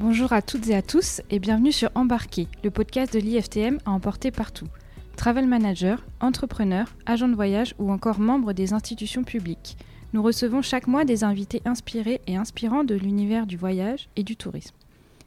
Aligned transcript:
Bonjour 0.00 0.32
à 0.32 0.40
toutes 0.40 0.66
et 0.68 0.74
à 0.74 0.80
tous 0.80 1.20
et 1.28 1.38
bienvenue 1.38 1.72
sur 1.72 1.90
Embarquer, 1.94 2.48
le 2.64 2.70
podcast 2.70 3.12
de 3.12 3.18
l'IFTM 3.18 3.80
à 3.84 3.90
emporter 3.90 4.30
partout. 4.30 4.66
Travel 5.14 5.46
manager, 5.46 6.06
entrepreneur, 6.22 6.86
agent 7.04 7.28
de 7.28 7.34
voyage 7.34 7.74
ou 7.78 7.92
encore 7.92 8.18
membre 8.18 8.54
des 8.54 8.72
institutions 8.72 9.24
publiques. 9.24 9.76
Nous 10.14 10.22
recevons 10.22 10.62
chaque 10.62 10.86
mois 10.86 11.04
des 11.04 11.22
invités 11.22 11.60
inspirés 11.66 12.22
et 12.26 12.36
inspirants 12.36 12.82
de 12.82 12.94
l'univers 12.94 13.46
du 13.46 13.58
voyage 13.58 14.08
et 14.16 14.22
du 14.22 14.36
tourisme. 14.36 14.74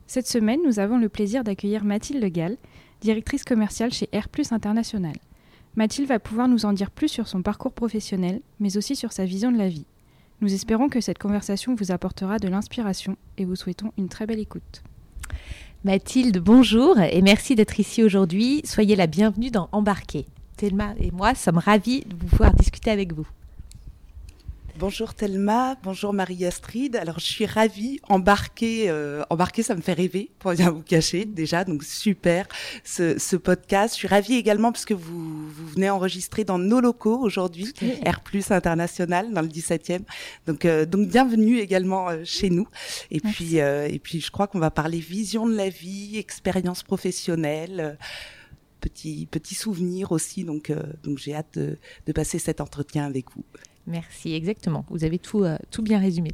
Cette 0.07 0.25
semaine, 0.25 0.61
nous 0.65 0.79
avons 0.79 0.97
le 0.97 1.07
plaisir 1.07 1.43
d'accueillir 1.43 1.85
Mathilde 1.85 2.25
Gall, 2.33 2.57
directrice 2.99 3.43
commerciale 3.43 3.93
chez 3.93 4.09
Air 4.11 4.27
Plus 4.27 4.51
International. 4.53 5.13
Mathilde 5.75 6.09
va 6.09 6.17
pouvoir 6.17 6.47
nous 6.47 6.65
en 6.65 6.73
dire 6.73 6.90
plus 6.90 7.09
sur 7.09 7.27
son 7.27 7.43
parcours 7.43 7.73
professionnel, 7.73 8.41
mais 8.59 8.76
aussi 8.76 8.95
sur 8.95 9.12
sa 9.12 9.26
vision 9.26 9.51
de 9.51 9.57
la 9.59 9.70
vie. 9.70 9.85
Nous 10.41 10.53
espérons 10.53 10.89
que 10.89 11.01
cette 11.01 11.19
conversation 11.19 11.75
vous 11.75 11.91
apportera 11.91 12.37
de 12.37 12.47
l'inspiration 12.47 13.17
et 13.37 13.45
vous 13.45 13.55
souhaitons 13.55 13.91
une 13.97 14.09
très 14.09 14.25
belle 14.25 14.39
écoute. 14.39 14.83
Mathilde, 15.83 16.37
bonjour 16.37 16.99
et 16.99 17.21
merci 17.21 17.55
d'être 17.55 17.79
ici 17.79 18.03
aujourd'hui. 18.03 18.61
Soyez 18.65 18.95
la 18.95 19.07
bienvenue 19.07 19.51
dans 19.51 19.69
Embarquer. 19.71 20.25
Thelma 20.57 20.93
et 20.97 21.11
moi 21.11 21.35
sommes 21.35 21.57
ravis 21.57 22.05
de 22.05 22.15
pouvoir 22.15 22.53
discuter 22.53 22.91
avec 22.91 23.13
vous. 23.13 23.27
Bonjour 24.80 25.13
Thelma, 25.13 25.76
bonjour 25.84 26.13
Marie-Astrid. 26.13 26.95
Alors 26.95 27.20
je 27.20 27.26
suis 27.26 27.45
ravie, 27.45 28.00
embarquer, 28.09 28.90
euh, 28.90 29.23
embarquer 29.30 29.62
ça 29.62 29.76
me 29.76 29.82
fait 29.82 29.94
rêver, 29.94 30.32
pour 30.40 30.52
rien 30.52 30.72
vous 30.72 30.82
cacher 30.82 31.26
déjà, 31.26 31.63
donc 31.63 31.84
super 31.84 32.48
ce, 32.84 33.20
ce 33.20 33.36
podcast. 33.36 33.94
Je 33.94 33.99
suis 33.99 34.08
ravie 34.08 34.34
également 34.34 34.72
parce 34.72 34.86
que 34.86 34.96
vous, 34.96 35.48
vous 35.48 35.68
venez 35.68 35.91
enregistrer 35.91 36.44
dans 36.44 36.58
nos 36.58 36.82
locaux 36.82 37.20
aujourd'hui, 37.20 37.72
Air 38.04 38.22
Plus 38.22 38.49
International 38.49 39.32
dans 39.32 39.41
le 39.41 39.48
17e. 39.48 40.02
Donc, 40.48 40.65
euh, 40.65 40.87
donc 40.87 41.08
bienvenue 41.08 41.60
également 41.60 42.10
euh, 42.10 42.24
chez 42.24 42.49
nous. 42.49 42.68
Et 43.12 43.20
puis, 43.20 43.62
euh, 43.62 43.87
et 43.87 43.99
puis 43.99 44.21
je 44.21 44.32
crois 44.32 44.48
qu'on 44.48 44.60
va 44.60 44.71
parler 44.71 44.99
vision 44.99 45.48
de 45.48 45.55
la 45.55 45.70
vie, 45.70 46.18
expérience 46.18 46.82
professionnelle 46.82 47.98
petits 48.84 49.27
petits 49.32 49.55
souvenirs 49.55 50.12
aussi. 50.12 50.43
Donc, 50.43 50.70
euh, 50.70 50.84
donc 51.04 51.18
j'ai 51.18 51.34
hâte 51.34 51.58
de, 51.58 51.77
de, 52.05 52.12
passer 52.12 52.40
cet 52.40 52.62
entretien 52.62 53.05
avec 53.05 53.32
vous. 53.35 53.43
Merci, 53.85 54.34
exactement. 54.34 54.85
Vous 54.89 55.03
avez 55.03 55.20
tout, 55.20 55.43
euh, 55.43 55.57
tout 55.70 55.81
bien 55.81 55.99
résumé. 55.99 56.31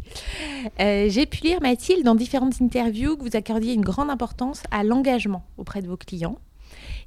Euh, 0.80 1.08
j'ai 1.10 1.26
pu 1.26 1.44
lire, 1.44 1.62
Mathilde, 1.62 2.04
dans 2.04 2.16
différentes 2.16 2.62
interviews, 2.62 3.18
que 3.18 3.24
vous 3.24 3.36
accordiez 3.36 3.74
une 3.74 3.82
grande 3.82 4.10
importance 4.10 4.64
à 4.72 4.84
l'engagement 4.84 5.44
auprès 5.58 5.82
de 5.82 5.88
vos 5.88 5.98
clients. 5.98 6.38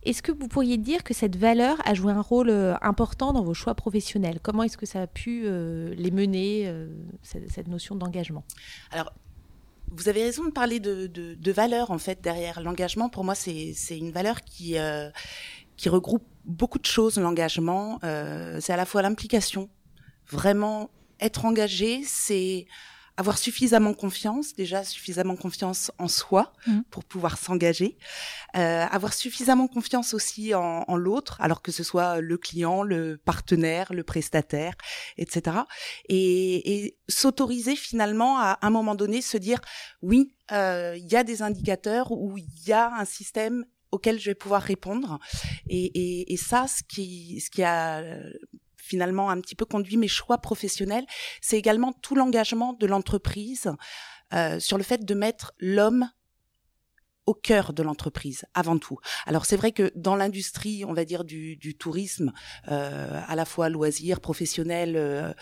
Est-ce 0.03 0.21
que 0.21 0.33
vous 0.33 0.49
pourriez 0.49 0.79
dire 0.79 1.05
que 1.05 1.15
cette 1.15 1.37
valeur 1.37 1.77
a 1.85 1.95
joué 1.95 2.13
un 2.13 2.21
rôle 2.21 2.51
euh, 2.51 2.75
important 2.83 3.33
dans 3.33 3.45
vos 3.45 3.55
choix 3.55 3.77
professionnels? 3.77 4.41
Comment 4.43 4.65
est-ce 4.65 4.77
que 4.77 4.87
ça 4.87 5.03
a 5.03 5.07
pu 5.07 5.43
les 5.45 6.11
mener, 6.11 6.73
cette, 7.23 7.49
cette, 7.51 7.69
notion 7.69 7.95
d'engagement? 7.95 8.43
Alors, 8.91 9.13
vous 9.93 10.09
avez 10.09 10.25
raison 10.25 10.45
de 10.45 10.51
parler 10.51 10.81
de, 10.81 11.07
de, 11.07 11.35
de 11.35 11.53
valeur, 11.53 11.93
en 11.93 11.99
fait, 11.99 12.21
derrière 12.21 12.61
l'engagement. 12.61 13.09
Pour 13.09 13.23
moi, 13.23 13.37
c'est 13.37 13.75
une 13.91 14.11
valeur 14.11 14.41
qui, 14.43 14.75
qui 15.77 15.89
regroupe 15.89 16.25
beaucoup 16.45 16.81
de 16.81 16.87
choses, 16.87 17.17
l'engagement. 17.17 18.01
c'est 18.03 18.73
à 18.73 18.77
la 18.77 18.87
fois 18.87 19.03
l'implication 19.03 19.69
vraiment 20.33 20.91
être 21.21 21.45
engagé, 21.45 22.03
c'est 22.05 22.67
avoir 23.17 23.37
suffisamment 23.37 23.93
confiance, 23.93 24.55
déjà 24.55 24.85
suffisamment 24.85 25.37
confiance 25.37 25.93
en 25.99 26.09
soi 26.09 26.53
mmh. 26.67 26.81
pour 26.91 27.05
pouvoir 27.05 27.37
s'engager, 27.37 27.99
euh, 28.57 28.85
avoir 28.91 29.13
suffisamment 29.13 29.69
confiance 29.69 30.15
aussi 30.15 30.55
en, 30.55 30.85
en 30.89 30.97
l'autre, 30.97 31.37
alors 31.41 31.61
que 31.61 31.73
ce 31.73 31.83
soit 31.83 32.21
le 32.21 32.39
client, 32.39 32.83
le 32.83 33.19
partenaire, 33.19 33.93
le 33.93 34.03
prestataire, 34.03 34.75
etc. 35.19 35.59
Et, 36.09 36.85
et 36.85 36.99
s'autoriser 37.09 37.77
finalement 37.77 38.39
à, 38.39 38.59
à 38.61 38.67
un 38.67 38.71
moment 38.71 38.95
donné 38.95 39.21
se 39.21 39.37
dire 39.37 39.61
oui, 40.01 40.35
euh, 40.51 40.95
il 40.97 41.07
y 41.07 41.17
a 41.17 41.23
des 41.23 41.43
indicateurs 41.43 42.13
où 42.13 42.39
il 42.39 42.49
y 42.67 42.73
a 42.73 42.93
un 42.95 43.05
système 43.05 43.65
auquel 43.91 44.19
je 44.19 44.31
vais 44.31 44.35
pouvoir 44.35 44.63
répondre. 44.63 45.19
Et, 45.69 45.85
et, 45.85 46.33
et 46.33 46.37
ça, 46.39 46.67
ce 46.67 46.83
qui, 46.83 47.41
ce 47.41 47.51
qui 47.51 47.63
a 47.63 48.03
finalement 48.93 49.31
un 49.31 49.41
petit 49.41 49.55
peu 49.55 49.65
conduit 49.65 49.97
mes 49.97 50.07
choix 50.07 50.37
professionnels, 50.37 51.07
c'est 51.41 51.57
également 51.57 51.95
tout 51.95 52.15
l'engagement 52.15 52.75
de 52.75 52.87
l'entreprise 52.87 53.73
euh, 54.35 54.61
sur 54.61 54.77
le 54.77 54.85
fait 54.85 55.03
de 55.07 55.15
mettre 55.15 55.55
l'homme 55.59 56.11
au 57.25 57.33
cœur 57.35 57.73
de 57.73 57.83
l'entreprise 57.83 58.45
avant 58.53 58.79
tout. 58.79 58.99
Alors 59.27 59.47
c'est 59.47 59.57
vrai 59.57 59.73
que 59.73 59.93
dans 59.95 60.17
l'industrie, 60.17 60.85
on 60.85 60.93
va 60.93 61.05
dire 61.05 61.25
du, 61.25 61.75
tourisme, 61.79 62.33
euh, 62.69 63.21
à 63.27 63.35
la 63.35 63.45
fois 63.45 63.71
loisir, 63.71 64.21
professionnel, 64.21 64.97
euh, 64.97 65.01
euh, 65.23 65.35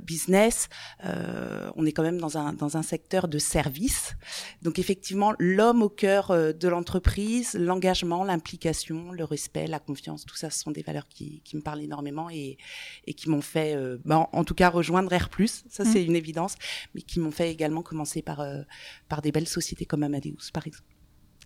business, 0.00 0.68
euh, 1.04 1.70
on 1.76 1.86
est 1.86 1.92
quand 1.92 2.02
même 2.02 2.18
dans 2.18 2.38
un 2.38 2.52
dans 2.52 2.76
un 2.76 2.82
secteur 2.82 3.28
de 3.28 3.38
service. 3.38 4.14
Donc 4.62 4.78
effectivement, 4.78 5.34
l'homme 5.38 5.82
au 5.82 5.88
cœur 5.88 6.30
euh, 6.30 6.52
de 6.52 6.68
l'entreprise, 6.68 7.54
l'engagement, 7.54 8.24
l'implication, 8.24 9.12
le 9.12 9.24
respect, 9.24 9.66
la 9.66 9.78
confiance, 9.78 10.24
tout 10.24 10.36
ça, 10.36 10.50
ce 10.50 10.60
sont 10.60 10.70
des 10.70 10.82
valeurs 10.82 11.08
qui, 11.08 11.40
qui 11.44 11.56
me 11.56 11.62
parlent 11.62 11.82
énormément 11.82 12.30
et 12.30 12.58
et 13.06 13.14
qui 13.14 13.28
m'ont 13.28 13.40
fait, 13.40 13.74
euh, 13.74 13.98
ben, 14.04 14.28
en 14.32 14.44
tout 14.44 14.54
cas, 14.54 14.68
rejoindre 14.70 15.12
Air 15.12 15.28
Ça, 15.68 15.84
mmh. 15.84 15.86
c'est 15.86 16.04
une 16.04 16.16
évidence, 16.16 16.54
mais 16.94 17.02
qui 17.02 17.20
m'ont 17.20 17.30
fait 17.30 17.50
également 17.50 17.82
commencer 17.82 18.22
par 18.22 18.40
euh, 18.40 18.62
par 19.08 19.22
des 19.22 19.32
belles 19.32 19.48
sociétés 19.48 19.86
comme 19.86 20.02
Amadeus, 20.02 20.50
par 20.52 20.66
exemple. 20.66 20.88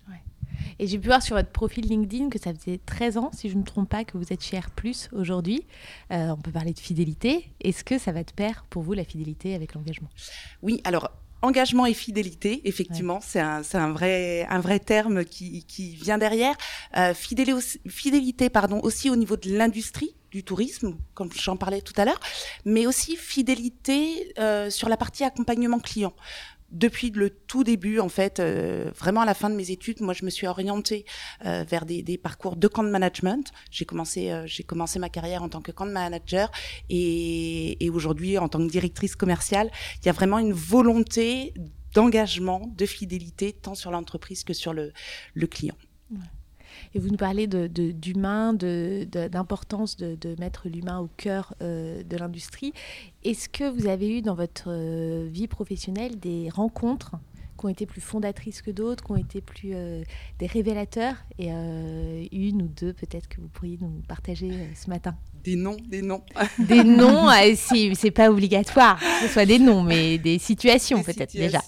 Ouais. 0.09 0.23
Et 0.79 0.87
j'ai 0.87 0.99
pu 0.99 1.07
voir 1.09 1.23
sur 1.23 1.37
votre 1.37 1.51
profil 1.51 1.87
LinkedIn 1.87 2.29
que 2.29 2.39
ça 2.39 2.53
faisait 2.55 2.81
13 2.85 3.17
ans, 3.19 3.31
si 3.33 3.49
je 3.49 3.55
ne 3.55 3.61
me 3.61 3.65
trompe 3.65 3.89
pas, 3.89 4.05
que 4.05 4.17
vous 4.19 4.33
êtes 4.33 4.43
chez 4.43 4.57
Air 4.57 4.71
Plus 4.71 5.09
aujourd'hui. 5.13 5.67
Euh, 6.13 6.31
on 6.31 6.37
peut 6.37 6.51
parler 6.51 6.73
de 6.73 6.81
fidélité. 6.81 7.51
Est-ce 7.61 7.85
que 7.85 7.99
ça 7.99 8.13
va 8.13 8.23
de 8.23 8.33
pair 8.33 8.65
pour 8.71 8.83
vous, 8.83 8.93
la 8.93 9.05
fidélité 9.05 9.55
avec 9.55 9.75
l'engagement? 9.75 10.09
Oui, 10.63 10.81
alors 10.85 11.11
engagement 11.43 11.87
et 11.87 11.95
fidélité, 11.95 12.61
effectivement, 12.65 13.17
ouais. 13.17 13.21
c'est 13.23 13.41
un, 13.41 13.63
un, 13.75 13.93
vrai, 13.93 14.47
un 14.49 14.61
vrai 14.61 14.79
terme 14.79 15.25
qui, 15.25 15.65
qui 15.65 15.95
vient 15.95 16.19
derrière. 16.19 16.55
Euh, 16.97 17.15
fidélité, 17.15 17.53
aussi, 17.53 17.81
fidélité 17.87 18.51
pardon, 18.51 18.81
aussi 18.83 19.11
au 19.11 19.17
niveau 19.17 19.37
de 19.37 19.57
l'industrie 19.57 20.17
du 20.31 20.43
tourisme, 20.43 20.97
comme 21.15 21.31
j'en 21.33 21.57
parlais 21.57 21.81
tout 21.81 21.93
à 21.97 22.05
l'heure, 22.05 22.21
mais 22.65 22.87
aussi 22.87 23.17
fidélité 23.17 24.35
euh, 24.39 24.71
sur 24.71 24.89
la 24.89 24.97
partie 24.97 25.25
accompagnement 25.25 25.79
client 25.79 26.13
depuis 26.71 27.11
le 27.11 27.31
tout 27.31 27.65
début, 27.65 28.01
en 28.01 28.09
fait, 28.09 28.41
euh, 28.41 28.91
vraiment 28.97 29.21
à 29.21 29.25
la 29.25 29.35
fin 29.35 29.51
de 29.51 29.55
mes 29.55 29.71
études, 29.71 30.01
moi, 30.01 30.15
je 30.15 30.25
me 30.25 30.31
suis 30.31 30.47
orientée 30.47 31.05
euh, 31.45 31.65
vers 31.69 31.87
des, 31.87 32.03
des, 32.03 32.19
parcours 32.19 32.57
de 32.57 32.69
camp 32.69 32.83
de 32.83 32.91
management. 32.91 33.53
J'ai 33.71 33.85
commencé, 33.85 34.31
euh, 34.31 34.47
j'ai 34.47 34.63
commencé 34.63 34.99
ma 34.99 35.09
carrière 35.09 35.43
en 35.43 35.49
tant 35.49 35.61
que 35.61 35.73
camp 35.73 35.87
de 35.87 35.93
manager 35.93 36.51
et, 36.89 37.85
et 37.85 37.91
aujourd'hui, 37.91 38.39
en 38.39 38.49
tant 38.49 38.59
que 38.59 38.71
directrice 38.71 39.17
commerciale, 39.17 39.71
il 40.03 40.07
y 40.07 40.09
a 40.09 40.13
vraiment 40.13 40.39
une 40.39 40.53
volonté 40.53 41.55
d'engagement, 41.95 42.71
de 42.77 42.85
fidélité, 42.85 43.53
tant 43.53 43.75
sur 43.75 43.91
l'entreprise 43.91 44.45
que 44.45 44.53
sur 44.53 44.73
le, 44.73 44.93
le 45.35 45.47
client. 45.47 45.77
Et 46.95 46.99
vous 46.99 47.09
nous 47.09 47.17
parlez 47.17 47.47
d'humain, 47.47 48.55
d'importance 48.55 49.97
de, 49.97 50.11
de, 50.11 50.15
de, 50.17 50.35
de, 50.35 50.41
mettre 50.41 50.69
l'humain 50.69 50.99
au 50.99 51.09
cœur 51.17 51.55
euh, 51.63 52.03
de 52.03 52.17
l'industrie. 52.17 52.73
Est-ce 53.25 53.49
que 53.49 53.69
vous 53.69 53.87
avez 53.87 54.19
eu 54.19 54.23
dans 54.23 54.35
votre 54.35 54.69
euh, 54.69 55.29
vie 55.31 55.49
professionnelle 55.49 56.19
des 56.19 56.49
rencontres 56.51 57.17
qui 57.59 57.65
ont 57.65 57.69
été 57.71 57.87
plus 57.87 58.03
fondatrices 58.03 58.61
que 58.61 58.71
d'autres, 58.71 59.03
qui 59.05 59.13
ont 59.13 59.17
été 59.17 59.41
plus 59.41 59.71
euh, 59.75 60.03
des 60.39 60.47
révélateurs? 60.47 61.17
Et 61.39 61.51
une 61.51 62.63
ou 62.63 62.69
deux 62.69 62.93
peut-être 62.93 63.29
que 63.29 63.41
vous 63.41 63.49
pourriez 63.49 63.79
nous 63.81 64.03
partager 64.09 64.51
ce 64.75 64.91
matin 64.91 65.17
des 65.43 65.55
noms, 65.55 65.77
des 65.87 66.03
noms. 66.03 66.23
Des 66.59 66.83
noms, 66.83 67.29
si, 67.55 67.95
c'est 67.95 68.11
pas 68.11 68.33
obligatoire 68.33 68.99
que 68.99 69.29
ce 69.29 69.33
soit 69.33 69.47
des 69.47 69.61
noms, 69.61 69.81
mais 69.81 70.19
des 70.19 70.41
situations 70.41 71.05
peut-être 71.05 71.35
déjà. 71.35 71.61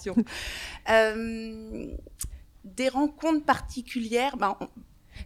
des 2.65 2.89
rencontres 2.89 3.45
particulières, 3.45 4.35
ben, 4.35 4.57
on 4.59 4.67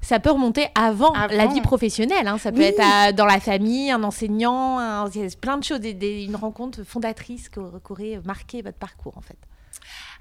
ça 0.03 0.19
peut 0.19 0.31
remonter 0.31 0.67
avant, 0.75 1.13
avant. 1.13 1.33
la 1.33 1.47
vie 1.47 1.61
professionnelle. 1.61 2.27
Hein. 2.27 2.37
Ça 2.37 2.51
peut 2.51 2.59
oui. 2.59 2.65
être 2.65 2.81
à, 2.81 3.11
dans 3.11 3.25
la 3.25 3.39
famille, 3.39 3.89
un 3.89 4.03
enseignant, 4.03 4.77
un, 4.77 5.09
il 5.09 5.21
y 5.21 5.25
a 5.25 5.29
plein 5.39 5.57
de 5.57 5.63
choses, 5.63 5.79
des, 5.79 5.93
des, 5.93 6.25
une 6.25 6.35
rencontre 6.35 6.83
fondatrice 6.83 7.49
qui 7.49 7.59
aurait 7.59 8.19
marqué 8.25 8.61
votre 8.61 8.77
parcours 8.77 9.17
en 9.17 9.21
fait. 9.21 9.37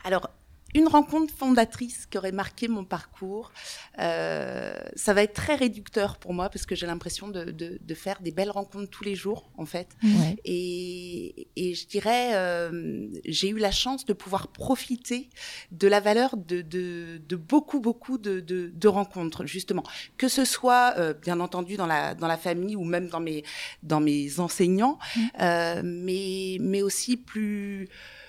Alors, 0.05 0.31
une 0.75 0.89
rencontre 0.89 1.33
fondatrice 1.35 2.07
qui 2.07 2.19
aurait 2.19 2.33
marqué 2.33 2.69
mon 2.69 2.85
parcours, 2.85 3.53
euh, 3.99 4.75
ça 4.97 5.13
va 5.13 5.23
être 5.23 5.35
très 5.35 5.55
réducteur 5.55 6.17
pour 6.17 6.33
moi 6.33 6.49
parce 6.49 6.65
que 6.65 6.75
j'ai 6.75 6.87
l'impression 6.87 7.29
de, 7.29 7.45
de, 7.45 7.79
de, 7.81 7.95
faire 7.95 8.23
des 8.23 8.31
belles 8.31 8.51
rencontres 8.51 8.89
tous 8.89 9.05
les 9.05 9.15
jours 9.15 9.51
en 9.59 9.67
fait. 9.67 9.89
Ouais. 10.03 10.37
Et, 10.45 11.49
et, 11.57 11.75
je 11.75 11.87
dirais, 11.87 12.35
euh, 12.35 13.09
j'ai 13.27 13.51
eu 13.51 13.59
la 13.59 13.71
chance 13.71 14.07
de 14.07 14.13
pouvoir 14.13 14.49
profiter 14.49 15.29
de 15.73 15.89
la 15.89 16.01
valeur 16.01 16.37
de, 16.37 16.63
de 16.63 17.37
beaucoup 17.37 17.81
beaucoup 17.81 18.19
de, 18.19 18.89
rencontres 18.89 19.47
justement, 19.47 19.85
que 20.17 20.29
ce 20.29 20.45
soit 20.45 20.95
euh, 20.99 21.15
bien 21.15 21.41
entendu 21.41 21.77
dans 21.77 21.87
la 21.87 22.15
dans 22.15 22.27
la 22.27 22.37
famille 22.37 22.77
ou 22.77 22.85
même 22.85 23.09
dans 23.09 23.21
mes 23.21 23.45
dans 23.83 24.01
mes 24.01 24.41
enseignants, 24.41 24.99
mmh. 25.17 25.83
mais 25.83 26.57
mais 26.61 26.83
aussi 26.83 27.17
plus 27.17 27.83
euh, 27.83 28.22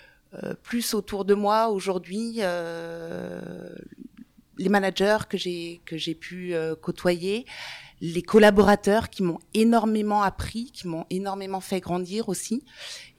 plus 0.64 0.94
autour 0.94 1.26
de 1.26 1.34
moi 1.34 1.70
aujourd'hui 1.70 2.38
euh, 2.40 3.70
les 4.58 4.70
managers 4.70 5.20
que 5.30 5.38
j'ai 5.38 5.82
que 5.86 5.98
j'ai 5.98 6.16
pu 6.16 6.54
euh, 6.54 6.76
côtoyer 6.76 7.46
les 8.02 8.22
collaborateurs 8.22 9.10
qui 9.10 9.24
m'ont 9.24 9.40
énormément 9.54 10.24
appris 10.24 10.72
qui 10.72 10.88
m'ont 10.88 11.06
énormément 11.10 11.62
fait 11.62 11.80
grandir 11.80 12.30
aussi 12.30 12.64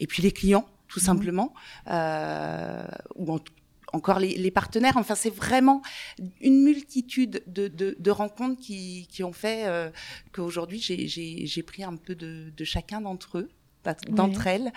et 0.00 0.06
puis 0.06 0.22
les 0.22 0.32
clients 0.32 0.68
tout 0.88 1.00
mmh. 1.00 1.04
simplement 1.04 1.54
ou 1.86 3.32
en, 3.32 3.38
encore 3.92 4.18
les, 4.18 4.50
partenaires. 4.50 4.96
Enfin, 4.96 5.14
c'est 5.14 5.32
vraiment 5.32 5.80
une 6.40 6.64
multitude 6.64 7.44
de, 7.46 7.68
de, 7.68 8.10
rencontres 8.10 8.60
qui, 8.60 9.06
qui, 9.08 9.22
ont 9.22 9.32
fait 9.32 9.92
qu'aujourd'hui, 10.32 10.80
j'ai 10.80 11.62
pris 11.62 11.84
un 11.84 11.94
peu 11.94 12.16
de, 12.16 12.50
de 12.50 12.64
chacun 12.64 13.00
d'entre 13.00 13.38
eux 13.38 13.48
d'entre 14.08 14.46
elles. 14.46 14.72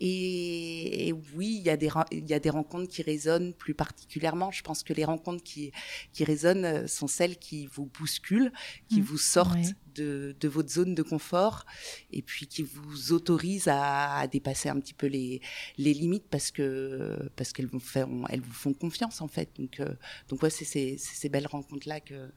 Et, 0.00 1.12
oui, 1.34 1.56
il 1.58 1.62
y, 1.62 1.70
a 1.70 1.76
des, 1.76 1.90
il 2.12 2.28
y 2.28 2.34
a 2.34 2.40
des 2.40 2.50
rencontres 2.50 2.88
qui 2.88 3.02
résonnent 3.02 3.54
plus 3.54 3.74
particulièrement. 3.74 4.50
Je 4.50 4.62
pense 4.62 4.82
que 4.82 4.92
les 4.92 5.04
rencontres 5.04 5.42
qui, 5.42 5.72
qui 6.12 6.24
résonnent 6.24 6.64
euh, 6.64 6.86
sont 6.86 7.06
celles 7.06 7.38
qui 7.38 7.66
vous 7.66 7.86
bousculent, 7.86 8.52
qui 8.88 9.00
mmh. 9.00 9.04
vous 9.04 9.18
sortent 9.18 9.74
de, 9.94 10.36
de, 10.38 10.48
votre 10.48 10.70
zone 10.70 10.94
de 10.94 11.02
confort 11.02 11.64
et 12.12 12.22
puis 12.22 12.46
qui 12.46 12.62
vous 12.62 13.12
autorisent 13.12 13.68
à, 13.70 14.26
dépasser 14.28 14.68
un 14.68 14.78
petit 14.78 14.94
peu 14.94 15.06
les, 15.06 15.40
les 15.76 15.94
limites 15.94 16.28
parce 16.30 16.50
que 16.50 17.30
parce 17.36 17.52
qu'elles 17.52 17.66
vous, 17.66 17.80
font, 17.80 18.24
elles 18.28 18.40
vous 18.40 18.52
font 18.52 18.72
confiance 18.72 19.20
en 19.20 19.28
fait. 19.28 19.50
Donc, 19.58 19.80
euh, 19.80 19.94
donc 20.28 20.42
ouais, 20.42 20.50
c'est 20.50 20.64
ces, 20.64 20.96
ces 20.98 21.28
belles 21.28 21.46
rencontres-là 21.46 22.00
que, 22.00 22.30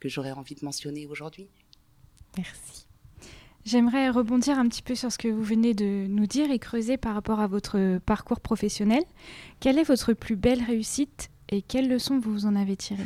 que 0.00 0.08
j'aurais 0.08 0.32
envie 0.32 0.54
de 0.54 0.64
mentionner 0.64 1.06
aujourd'hui. 1.06 1.48
Merci. 2.36 2.87
J'aimerais 3.64 4.08
rebondir 4.08 4.58
un 4.58 4.66
petit 4.68 4.82
peu 4.82 4.94
sur 4.94 5.12
ce 5.12 5.18
que 5.18 5.28
vous 5.28 5.42
venez 5.42 5.74
de 5.74 6.06
nous 6.08 6.26
dire 6.26 6.50
et 6.50 6.58
creuser 6.58 6.96
par 6.96 7.14
rapport 7.14 7.40
à 7.40 7.46
votre 7.46 7.98
parcours 7.98 8.40
professionnel. 8.40 9.02
Quelle 9.60 9.78
est 9.78 9.84
votre 9.84 10.14
plus 10.14 10.36
belle 10.36 10.62
réussite 10.62 11.30
et 11.50 11.62
quelles 11.62 11.88
leçons 11.88 12.18
vous 12.18 12.46
en 12.46 12.56
avez 12.56 12.76
tirées? 12.76 13.02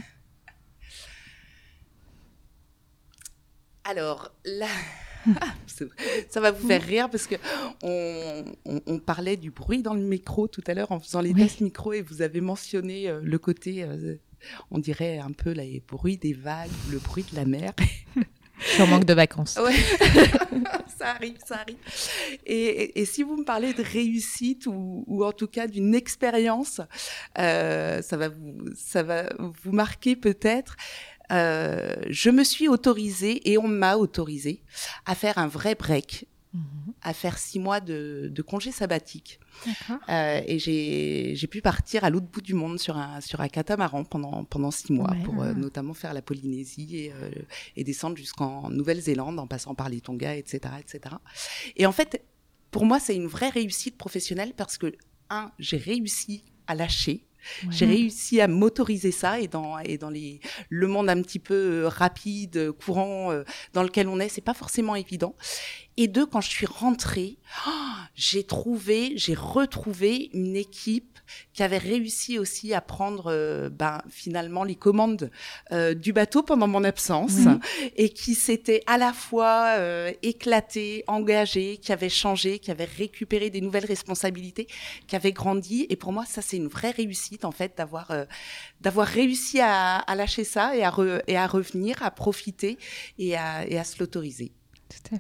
Alors 3.85 4.33
là, 4.45 4.69
ça 6.29 6.41
va 6.41 6.51
vous 6.53 6.67
faire 6.67 6.83
rire 6.83 7.11
parce 7.11 7.27
que 7.27 7.35
on, 7.83 8.99
parlait 8.99 9.37
du 9.37 9.51
bruit 9.51 9.83
dans 9.83 9.95
le 9.95 10.03
micro 10.03 10.47
tout 10.47 10.63
à 10.67 10.75
l'heure 10.75 10.93
en 10.93 11.01
faisant 11.01 11.21
les 11.21 11.35
tests 11.35 11.61
micro 11.61 11.93
et 11.93 12.03
vous 12.03 12.23
avez 12.23 12.41
mentionné 12.41 13.09
euh, 13.09 13.21
le 13.23 13.39
côté, 13.39 13.83
euh, 13.83 14.17
on 14.71 14.79
dirait 14.79 15.19
un 15.19 15.33
peu 15.33 15.51
les 15.51 15.83
bruits 15.87 16.19
des 16.19 16.33
vagues, 16.33 16.71
le 16.91 16.99
bruit 16.99 17.25
de 17.31 17.37
la 17.37 17.45
mer. 17.45 17.73
Je 18.59 18.83
manque 18.85 19.05
de 19.05 19.15
vacances. 19.15 19.59
Ouais. 19.63 19.75
ça 20.99 21.11
arrive, 21.11 21.37
ça 21.45 21.57
arrive. 21.57 21.77
Et, 22.47 23.01
et, 23.01 23.05
si 23.05 23.23
vous 23.23 23.37
me 23.37 23.45
parlez 23.45 23.73
de 23.73 23.83
réussite 23.83 24.67
ou, 24.67 25.05
ou 25.07 25.25
en 25.25 25.33
tout 25.33 25.49
cas 25.49 25.67
d'une 25.67 25.95
expérience, 25.95 26.81
euh, 27.39 28.03
ça 28.03 28.17
va 28.17 28.29
vous, 28.29 28.55
ça 28.77 29.03
va 29.03 29.25
vous 29.39 29.73
marquer 29.73 30.17
peut-être. 30.17 30.77
Euh, 31.31 31.95
je 32.09 32.31
me 32.31 32.45
suis 32.45 32.69
autorisée 32.69 33.51
et 33.51 33.59
on 33.59 33.69
m'a 33.69 33.97
autorisée 33.97 34.63
à 35.07 35.15
faire 35.15 35.39
un 35.39 35.47
vrai 35.47 35.75
break 35.75 36.27
À 37.01 37.15
faire 37.15 37.39
six 37.39 37.59
mois 37.59 37.81
de, 37.81 38.31
de 38.31 38.43
congé 38.43 38.73
sabbatique. 38.73 39.41
Euh, 40.09 40.41
et 40.47 40.59
j'ai 40.59 41.47
pu 41.47 41.63
partir 41.63 42.05
à 42.05 42.11
l'autre 42.11 42.27
bout 42.27 42.43
du 42.43 42.55
monde 42.55 42.79
sur 42.79 42.97
un, 42.97 43.21
sur 43.21 43.41
un 43.41 43.49
catamaran 43.49 44.05
pendant, 44.05 44.45
pendant 44.45 44.71
six 44.71 44.93
mois 44.93 45.15
pour 45.25 45.43
euh, 45.43 45.55
notamment 45.55 45.95
faire 45.95 46.13
la 46.13 46.23
Polynésie 46.23 46.97
et, 46.97 47.13
euh, 47.13 47.31
et 47.77 47.85
descendre 47.85 48.17
jusqu'en 48.17 48.69
Nouvelle-Zélande 48.71 49.39
en 49.39 49.47
passant 49.47 49.75
par 49.75 49.89
les 49.89 50.01
Tonga, 50.01 50.37
etc., 50.37 50.75
etc. 50.81 51.17
Et 51.77 51.87
en 51.87 51.93
fait, 51.93 52.23
pour 52.71 52.85
moi, 52.85 53.01
c'est 53.01 53.17
une 53.17 53.29
vraie 53.29 53.51
réussite 53.51 53.97
professionnelle 53.97 54.53
parce 54.55 54.77
que, 54.77 54.93
un, 55.31 55.53
j'ai 55.59 55.79
réussi 55.79 56.45
à 56.67 56.75
lâcher 56.75 57.27
j'ai 57.71 57.87
réussi 57.87 58.41
à 58.41 58.49
m'autoriser 58.49 59.11
ça 59.11 59.41
et 59.41 59.49
dans 59.49 59.79
et 59.79 59.99
dans 59.99 60.11
les 60.11 60.41
le 60.69 60.87
monde 60.87 61.09
un 61.09 61.21
petit 61.23 61.39
peu 61.39 61.87
rapide, 61.87 62.73
courant 62.73 63.33
euh, 63.33 63.45
dans 63.73 63.83
lequel 63.83 64.09
on 64.09 64.21
est, 64.21 64.29
c'est 64.29 64.41
pas 64.41 64.55
forcément 64.55 64.95
évident. 64.95 65.35
Et 65.97 66.09
deux, 66.09 66.27
quand 66.27 66.41
je 66.41 66.49
suis 66.49 66.67
rentrée, 66.67 67.39
oh, 67.67 67.71
j'ai 68.15 68.45
trouvé, 68.45 69.13
j'ai 69.17 69.35
retrouvé 69.35 70.31
une 70.33 70.57
équipe 70.57 71.13
qui 71.53 71.63
avait 71.63 71.79
réussi 71.79 72.39
aussi 72.39 72.75
à 72.75 72.81
prendre 72.81 73.31
euh, 73.31 73.69
ben, 73.71 74.01
finalement 74.09 74.65
les 74.65 74.75
commandes 74.75 75.31
euh, 75.71 75.95
du 75.95 76.13
bateau 76.13 76.43
pendant 76.43 76.67
mon 76.67 76.85
absence 76.85 77.39
et 77.97 78.09
qui 78.09 78.35
s'était 78.35 78.83
à 78.87 78.99
la 78.99 79.13
fois 79.13 79.77
euh, 79.79 80.13
éclaté, 80.23 81.05
engagé, 81.07 81.79
qui 81.79 81.93
avait 81.93 82.09
changé, 82.09 82.59
qui 82.59 82.71
avait 82.71 82.85
récupéré 82.85 83.51
des 83.51 83.61
nouvelles 83.61 83.87
responsabilités, 83.87 84.67
qui 85.07 85.17
avait 85.17 85.33
grandi. 85.33 85.87
Et 85.91 85.97
pour 85.97 86.13
moi, 86.13 86.25
ça 86.27 86.43
c'est 86.43 86.57
une 86.57 86.69
vraie 86.69 86.91
réussite 86.91 87.45
en 87.45 87.53
fait 87.53 87.77
d'avoir 87.77 88.13
d'avoir 88.81 89.07
réussi 89.07 89.61
à, 89.61 89.99
à, 89.99 90.15
lâcher 90.15 90.45
ça 90.45 90.77
et 90.77 90.83
à, 90.83 90.93
et 91.27 91.37
à 91.37 91.47
revenir, 91.47 92.03
à 92.03 92.11
profiter 92.11 92.79
et 93.19 93.37
à, 93.37 93.67
et 93.67 93.79
à 93.79 93.85
se 93.85 93.99
l'autoriser. 93.99 94.53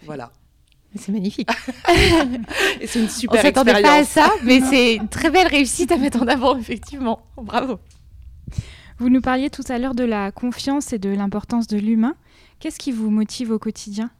Voilà. 0.04 0.32
C'est 0.97 1.12
magnifique. 1.12 1.49
et 2.81 2.87
c'est 2.87 3.00
une 3.00 3.09
super 3.09 3.41
On 3.41 3.43
s'attendait 3.43 3.83
pas 3.83 4.00
à 4.00 4.05
ça, 4.05 4.31
mais 4.43 4.61
c'est 4.71 4.97
une 4.97 5.09
très 5.09 5.31
belle 5.31 5.47
réussite 5.47 5.93
à 5.93 5.97
mettre 5.97 6.23
en 6.23 6.27
avant, 6.27 6.56
effectivement. 6.56 7.25
Bravo. 7.37 7.79
Vous 8.99 9.09
nous 9.09 9.21
parliez 9.21 9.50
tout 9.50 9.65
à 9.69 9.79
l'heure 9.79 9.94
de 9.94 10.05
la 10.05 10.31
confiance 10.33 10.93
et 10.93 10.99
de 10.99 11.09
l'importance 11.09 11.67
de 11.67 11.79
l'humain. 11.79 12.15
Qu'est-ce 12.61 12.79
qui 12.79 12.93
vous 12.93 13.11
motive 13.11 13.50
au 13.50 13.59
quotidien? 13.59 14.11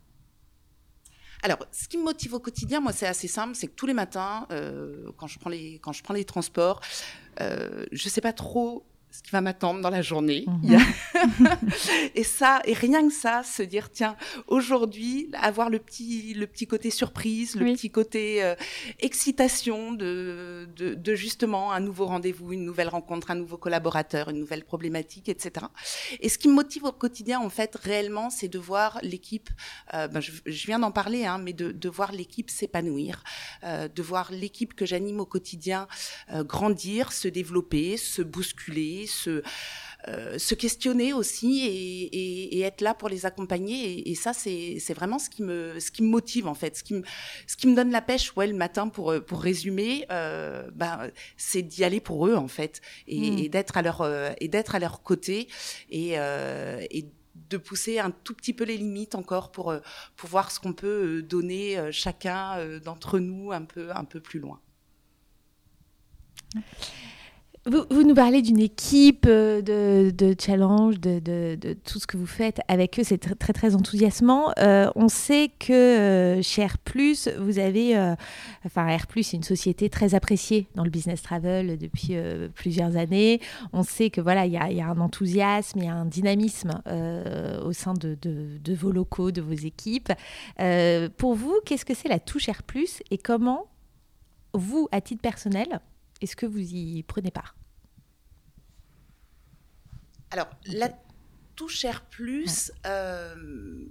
Alors, 1.45 1.59
ce 1.73 1.89
qui 1.89 1.99
me 1.99 2.05
motive 2.05 2.35
au 2.35 2.39
quotidien, 2.39 2.81
moi, 2.81 2.93
c'est 2.93 3.07
assez 3.07 3.29
simple, 3.29 3.55
c'est 3.55 3.67
que 3.67 3.75
tous 3.75 3.87
les 3.87 3.95
matins, 3.95 4.47
euh, 4.53 5.11
quand 5.17 5.27
je 5.27 5.39
prends 5.39 5.51
les 5.51 5.81
quand 5.81 5.93
je 5.93 6.03
prends 6.03 6.15
les 6.15 6.25
transports, 6.25 6.81
euh, 7.41 7.85
je 7.91 8.09
sais 8.09 8.21
pas 8.21 8.33
trop 8.33 8.87
ce 9.12 9.23
qui 9.23 9.31
va 9.31 9.43
m'attendre 9.43 9.81
dans 9.81 9.91
la 9.91 10.00
journée. 10.03 10.47
Mhm. 10.47 10.79
et 12.14 12.25
ça, 12.25 12.61
et 12.64 12.73
rien 12.73 13.06
que 13.06 13.12
ça, 13.12 13.43
se 13.43 13.62
dire 13.62 13.91
tiens, 13.91 14.17
aujourd'hui, 14.47 15.29
avoir 15.35 15.69
le 15.69 15.79
petit, 15.79 16.32
le 16.35 16.47
petit 16.47 16.67
côté 16.67 16.91
surprise, 16.91 17.55
le 17.55 17.73
petit 17.75 17.91
côté 17.91 18.43
euh, 18.43 18.55
excitation 19.00 19.93
de, 19.93 20.67
de, 20.76 20.94
de, 20.94 21.14
justement 21.14 21.73
un 21.73 21.81
nouveau 21.81 22.06
rendez-vous, 22.06 22.53
une 22.53 22.64
nouvelle 22.64 22.88
rencontre, 22.88 23.31
un 23.31 23.35
nouveau 23.35 23.59
collaborateur, 23.59 24.31
une 24.31 24.38
nouvelle 24.38 24.64
problématique, 24.64 25.29
etc. 25.29 25.67
Et 26.20 26.31
ce 26.31 26.38
qui 26.38 26.49
me 26.49 26.55
motive 26.55 26.85
au 26.85 26.93
quotidien, 26.93 27.41
en 27.41 27.50
fait, 27.50 27.76
réellement, 27.76 28.31
c'est 28.31 28.49
de 28.49 28.59
voir 28.59 28.99
l'équipe. 29.03 29.50
Euh, 29.93 30.09
ben, 30.09 30.20
je, 30.20 30.32
je, 30.47 30.67
viens 30.67 30.79
d'en 30.79 30.91
parler, 30.91 31.26
hein, 31.26 31.38
mais 31.38 31.53
de, 31.53 31.70
de 31.70 31.88
voir 31.91 32.12
l'équipe 32.12 32.49
s'épanouir, 32.49 33.23
euh, 33.64 33.88
de 33.88 34.03
voir 34.03 34.32
l'équipe 34.32 34.73
que 34.75 34.87
j'anime 34.87 35.20
au 35.20 35.26
quotidien 35.26 35.87
euh, 36.32 36.44
grandir, 36.44 37.12
se 37.12 37.29
développer, 37.29 37.99
se 37.99 38.23
bousculer 38.23 39.01
se 39.06 39.43
euh, 40.08 40.37
se 40.37 40.56
questionner 40.56 41.12
aussi 41.12 41.64
et, 41.64 42.60
être 42.60 42.81
là 42.81 42.93
pour 42.93 43.08
les 43.08 43.25
accompagner. 43.25 44.10
Et, 44.10 44.14
ça, 44.16 44.32
c'est 44.32 44.94
vraiment 44.94 45.19
ce 45.19 45.31
qui 45.31 45.43
me 45.43 45.78
ce 45.78 45.90
qui 45.90 46.02
me 46.02 46.08
motive 46.08 46.49
en 46.49 46.54
fait, 46.54 46.76
ce 46.76 46.82
qui 46.82 46.94
me 46.94 47.02
ce 47.47 47.56
qui 47.56 47.68
me 47.68 47.76
donne 47.76 47.90
la 47.90 48.02
pêche, 48.02 48.35
ouais, 48.37 48.49
le 48.49 48.54
matin 48.54 48.88
pour 48.88 49.14
pour 49.25 49.40
résumer, 49.40 50.04
euh, 50.11 50.68
ben, 50.75 51.11
c'est 51.37 51.62
d'y 51.62 51.85
aller 51.85 52.00
pour 52.00 52.26
eux 52.26 52.35
en 52.35 52.49
fait 52.49 52.80
et, 53.06 53.30
hmm. 53.30 53.49
d'être 53.49 53.76
à 53.76 53.82
leur 53.82 54.00
euh, 54.00 54.32
et 54.40 54.50
à 54.52 54.78
leur 54.78 55.02
côté 55.02 55.49
et, 55.90 56.14
et 56.14 57.06
de 57.50 57.56
pousser 57.56 57.99
un 57.99 58.11
tout 58.11 58.35
petit 58.35 58.52
peu 58.52 58.64
les 58.64 58.76
limites 58.76 59.14
encore 59.14 59.52
pour, 59.52 59.75
pour 60.16 60.28
voir 60.28 60.50
ce 60.50 60.61
qu'on 60.61 60.73
peut 60.73 61.23
donner 61.23 61.90
chacun 61.90 62.78
d'entre 62.78 63.18
nous 63.18 63.52
un 63.52 63.62
peu, 63.62 63.90
un 63.94 64.04
peu 64.04 64.21
plus 64.21 64.40
loin. 64.40 64.61
Vous, 67.64 68.02
nous 68.02 68.14
parlez 68.16 68.42
d'une 68.42 68.59
équipe 68.59 69.25
euh, 69.28 69.62
de, 69.62 70.35
challenge, 70.37 70.99
de, 70.99 71.76
tout 71.85 72.00
ce 72.00 72.09
que 72.09 72.16
vous 72.16 72.26
faites 72.26 72.61
avec 72.66 72.99
eux, 72.99 73.04
c'est 73.04 73.19
très, 73.19 73.52
très, 73.52 73.76
enthousiasmant. 73.76 74.50
Euh, 74.59 74.90
on 74.97 75.09
sait 75.09 75.49
que 75.61 75.73
euh, 75.73 76.42
chez 76.42 76.62
Air 76.62 76.78
Plus, 76.78 77.28
vous 77.38 77.61
avez, 77.61 77.97
enfin 78.66 78.88
Air 78.88 79.07
Plus, 79.07 79.23
c'est 79.23 79.37
une 79.37 79.45
société 79.45 79.88
très 79.90 80.16
appréciée 80.16 80.66
dans 80.75 80.83
le 80.83 80.90
business 80.90 81.23
travel 81.23 81.78
depuis 81.78 82.16
plusieurs 82.57 82.97
années. 82.97 83.40
On 83.73 83.85
sait 83.85 84.11
que 84.11 84.21
voilà, 84.21 84.45
il 84.45 84.50
y, 84.50 84.75
y 84.75 84.81
a, 84.81 84.88
un 84.88 84.99
enthousiasme, 84.99 85.78
il 85.78 85.85
y 85.85 85.88
a 85.88 85.95
un 85.95 86.07
dynamisme 86.07 86.83
au 87.64 87.73
sein 87.73 87.95
de, 87.95 88.75
vos 88.75 88.90
locaux, 88.90 89.31
de 89.31 89.40
vos 89.40 89.52
équipes. 89.52 90.12
pour 91.16 91.35
vous, 91.35 91.61
qu'est-ce 91.64 91.85
que 91.85 91.95
c'est 91.95 92.09
la 92.09 92.19
touche 92.19 92.49
Air 92.49 92.64
Plus 92.64 93.04
et 93.12 93.19
comment 93.19 93.66
vous, 94.52 94.88
à 94.90 95.00
titre 95.00 95.23
personnel, 95.23 95.81
est-ce 96.23 96.37
que 96.37 96.47
vous 96.47 96.61
y 96.61 97.02
prenez 97.02 97.31
part? 97.31 97.57
Alors, 100.31 100.49
la 100.64 100.88
touche 101.57 101.85
R+, 101.85 102.00
plus, 102.09 102.73
euh, 102.87 103.85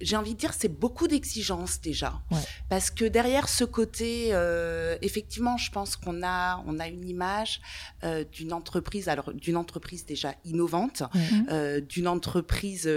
j'ai 0.00 0.16
envie 0.16 0.34
de 0.34 0.38
dire, 0.38 0.52
c'est 0.52 0.68
beaucoup 0.68 1.06
d'exigences 1.06 1.80
déjà, 1.80 2.20
parce 2.68 2.90
que 2.90 3.04
derrière 3.04 3.48
ce 3.48 3.64
côté, 3.64 4.28
euh, 4.32 4.96
effectivement, 5.02 5.56
je 5.56 5.70
pense 5.70 5.96
qu'on 5.96 6.22
a, 6.24 6.62
on 6.66 6.80
a 6.80 6.88
une 6.88 7.08
image 7.08 7.60
euh, 8.02 8.24
d'une 8.24 8.52
entreprise, 8.52 9.08
alors 9.08 9.32
d'une 9.32 9.56
entreprise 9.56 10.04
déjà 10.04 10.34
innovante, 10.44 11.02
euh, 11.50 11.80
d'une 11.80 12.08
entreprise 12.08 12.88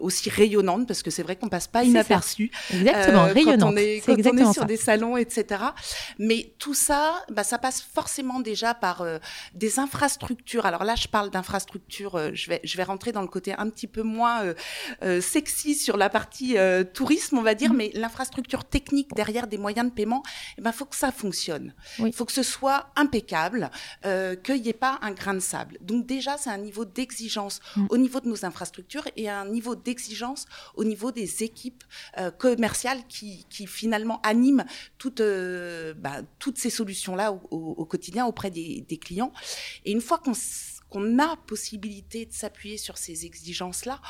aussi 0.00 0.30
rayonnante, 0.30 0.86
parce 0.86 1.02
que 1.02 1.10
c'est 1.10 1.22
vrai 1.22 1.36
qu'on 1.36 1.48
passe 1.48 1.66
pas 1.66 1.84
inaperçu. 1.84 2.50
Exactement, 2.72 3.24
rayonnante. 3.24 3.60
Quand 3.60 3.72
on 3.72 3.76
est, 3.76 4.02
quand 4.04 4.14
on 4.14 4.36
est 4.36 4.52
sur 4.52 4.66
des 4.66 4.76
salons, 4.76 5.16
etc. 5.16 5.62
Mais 6.18 6.54
tout 6.58 6.74
ça, 6.74 7.24
bah, 7.30 7.44
ça 7.44 7.58
passe 7.58 7.82
forcément 7.82 8.40
déjà 8.40 8.74
par 8.74 9.04
des 9.54 9.78
infrastructures. 9.78 10.66
Alors 10.66 10.84
là, 10.84 10.94
je 10.94 11.08
parle 11.08 11.30
d'infrastructures. 11.30 12.34
je 12.34 12.48
vais, 12.48 12.60
je 12.62 12.76
vais 12.76 12.84
rentrer 12.84 13.12
dans 13.12 13.22
le 13.22 13.28
côté 13.28 13.54
un 13.56 13.68
petit 13.68 13.86
peu 13.86 14.02
moins 14.02 14.42
sexy 15.20 15.74
sur 15.74 15.96
la 15.96 16.08
partie 16.08 16.35
partie 16.36 16.56
tourisme, 16.92 17.38
on 17.38 17.42
va 17.42 17.54
dire, 17.54 17.72
mais 17.72 17.90
l'infrastructure 17.94 18.64
technique 18.64 19.14
derrière 19.14 19.46
des 19.46 19.58
moyens 19.58 19.88
de 19.88 19.94
paiement, 19.94 20.22
il 20.26 20.54
eh 20.58 20.62
ben, 20.62 20.72
faut 20.72 20.84
que 20.84 20.96
ça 20.96 21.12
fonctionne. 21.12 21.74
Il 21.98 22.12
faut 22.12 22.24
que 22.24 22.32
ce 22.32 22.42
soit 22.42 22.88
impeccable, 22.96 23.70
qu'il 24.02 24.62
n'y 24.62 24.68
ait 24.68 24.72
pas 24.72 24.98
un 25.02 25.12
grain 25.12 25.34
de 25.34 25.40
sable. 25.40 25.78
Donc 25.80 26.06
déjà, 26.06 26.36
c'est 26.36 26.50
un 26.50 26.58
niveau 26.58 26.84
d'exigence 26.84 27.60
mm. 27.76 27.86
au 27.90 27.96
niveau 27.96 28.20
de 28.20 28.28
nos 28.28 28.44
infrastructures 28.44 29.08
et 29.16 29.28
un 29.28 29.46
niveau 29.46 29.74
d'exigence 29.74 30.46
au 30.74 30.84
niveau 30.84 31.12
des 31.12 31.42
équipes 31.42 31.84
commerciales 32.38 33.06
qui, 33.08 33.46
qui, 33.48 33.66
finalement 33.66 34.20
animent 34.22 34.64
toutes, 34.98 35.22
bah, 35.96 36.22
toutes 36.38 36.58
ces 36.58 36.70
solutions-là 36.70 37.32
au, 37.32 37.84
quotidien 37.84 38.26
auprès 38.26 38.50
des, 38.50 38.84
des 38.86 38.98
clients. 38.98 39.32
Et 39.84 39.92
une 39.92 40.00
fois 40.00 40.18
qu'on 40.18 40.34
qu'on 40.88 41.18
a 41.18 41.36
possibilité 41.36 42.26
de 42.26 42.32
s'appuyer 42.32 42.78
sur 42.78 42.96
ces 42.96 43.26
exigences-là, 43.26 44.00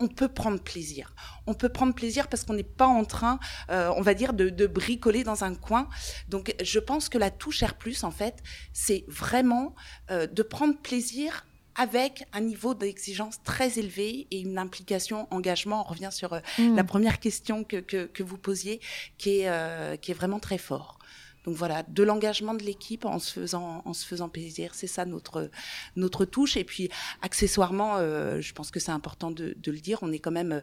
on 0.00 0.08
peut 0.08 0.28
prendre 0.28 0.60
plaisir. 0.60 1.14
On 1.46 1.54
peut 1.54 1.68
prendre 1.68 1.94
plaisir 1.94 2.28
parce 2.28 2.44
qu'on 2.44 2.54
n'est 2.54 2.62
pas 2.62 2.86
en 2.86 3.04
train, 3.04 3.38
euh, 3.70 3.92
on 3.96 4.02
va 4.02 4.14
dire, 4.14 4.32
de, 4.32 4.66
bricoler 4.66 5.24
dans 5.24 5.44
un 5.44 5.54
coin. 5.54 5.88
Donc, 6.28 6.54
je 6.62 6.78
pense 6.78 7.08
que 7.08 7.18
la 7.18 7.30
touche 7.30 7.62
R+, 7.62 7.74
en 8.02 8.10
fait, 8.10 8.42
c'est 8.72 9.04
vraiment 9.08 9.74
euh, 10.10 10.26
de 10.26 10.42
prendre 10.42 10.76
plaisir 10.80 11.46
avec 11.76 12.24
un 12.32 12.40
niveau 12.40 12.74
d'exigence 12.74 13.42
très 13.42 13.78
élevé 13.78 14.28
et 14.30 14.40
une 14.40 14.58
implication, 14.58 15.26
engagement. 15.32 15.84
On 15.86 15.90
revient 15.90 16.10
sur 16.12 16.32
euh, 16.32 16.40
mmh. 16.58 16.76
la 16.76 16.84
première 16.84 17.18
question 17.18 17.64
que, 17.64 17.76
que, 17.76 18.22
vous 18.22 18.38
posiez, 18.38 18.80
qui 19.18 19.40
est, 19.40 20.00
qui 20.00 20.10
est 20.12 20.14
vraiment 20.14 20.38
très 20.38 20.58
fort. 20.58 20.98
Donc 21.44 21.56
voilà, 21.56 21.82
de 21.84 22.02
l'engagement 22.02 22.54
de 22.54 22.62
l'équipe 22.62 23.04
en 23.04 23.18
se 23.18 23.32
faisant 23.32 23.82
en 23.84 23.92
se 23.92 24.06
faisant 24.06 24.28
plaisir, 24.28 24.74
c'est 24.74 24.86
ça 24.86 25.04
notre 25.04 25.50
notre 25.96 26.24
touche. 26.24 26.56
Et 26.56 26.64
puis 26.64 26.88
accessoirement, 27.22 27.96
euh, 27.96 28.40
je 28.40 28.52
pense 28.52 28.70
que 28.70 28.80
c'est 28.80 28.92
important 28.92 29.30
de, 29.30 29.54
de, 29.56 29.70
le 29.70 29.78
dire, 29.78 29.98
on 30.02 30.12
est 30.12 30.18
quand 30.18 30.30
même 30.30 30.62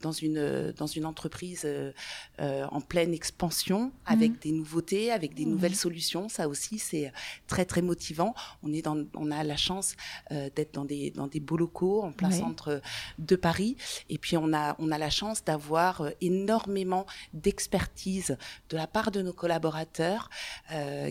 dans 0.00 0.12
une, 0.12 0.72
dans 0.76 0.86
une 0.86 1.06
entreprise 1.06 1.62
euh, 1.64 1.92
euh, 2.40 2.66
en 2.70 2.80
pleine 2.80 3.14
expansion, 3.14 3.92
avec 4.04 4.32
mhm. 4.32 4.38
des 4.38 4.52
nouveautés, 4.52 5.10
avec 5.10 5.34
des 5.34 5.44
nouvelles 5.44 5.74
solutions. 5.74 6.28
Ça 6.28 6.48
aussi, 6.48 6.78
c'est 6.78 7.12
très, 7.46 7.64
très 7.64 7.82
motivant. 7.82 8.34
On, 8.62 8.72
est 8.72 8.82
dans, 8.82 9.04
on 9.14 9.30
a 9.30 9.42
la 9.42 9.56
chance 9.56 9.96
euh, 10.32 10.50
d'être 10.54 10.74
dans 10.74 10.84
des, 10.84 11.10
dans 11.10 11.26
des 11.26 11.40
beaux 11.40 11.56
locaux 11.56 12.02
en 12.02 12.12
plein 12.12 12.30
centre 12.30 12.80
de 13.18 13.36
Paris. 13.36 13.76
Et 14.08 14.18
puis, 14.18 14.36
on 14.36 14.52
a, 14.52 14.76
on 14.78 14.90
a 14.90 14.98
la 14.98 15.10
chance 15.10 15.44
d'avoir 15.44 16.10
énormément 16.20 17.06
d'expertise 17.32 18.36
de 18.68 18.76
la 18.76 18.86
part 18.86 19.10
de 19.10 19.22
nos 19.22 19.32
collaborateurs 19.32 20.30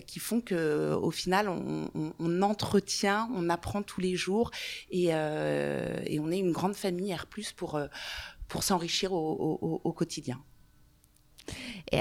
qui 0.05 0.19
font 0.19 0.41
que 0.41 0.93
au 0.93 1.11
final, 1.11 1.49
on, 1.49 1.89
on, 1.95 2.13
on, 2.19 2.41
entretient, 2.41 3.29
on 3.33 3.49
apprend 3.49 3.81
tous 3.81 4.01
les 4.01 4.15
jours 4.15 4.51
et, 4.91 5.05
et 5.05 6.19
on 6.19 6.31
est 6.31 6.39
une 6.39 6.51
grande 6.51 6.75
famille 6.75 7.13
R+, 7.13 7.25
pour 7.55 7.79
pour 8.47 8.63
s'enrichir 8.63 9.13
au, 9.13 9.93
quotidien. 9.95 10.39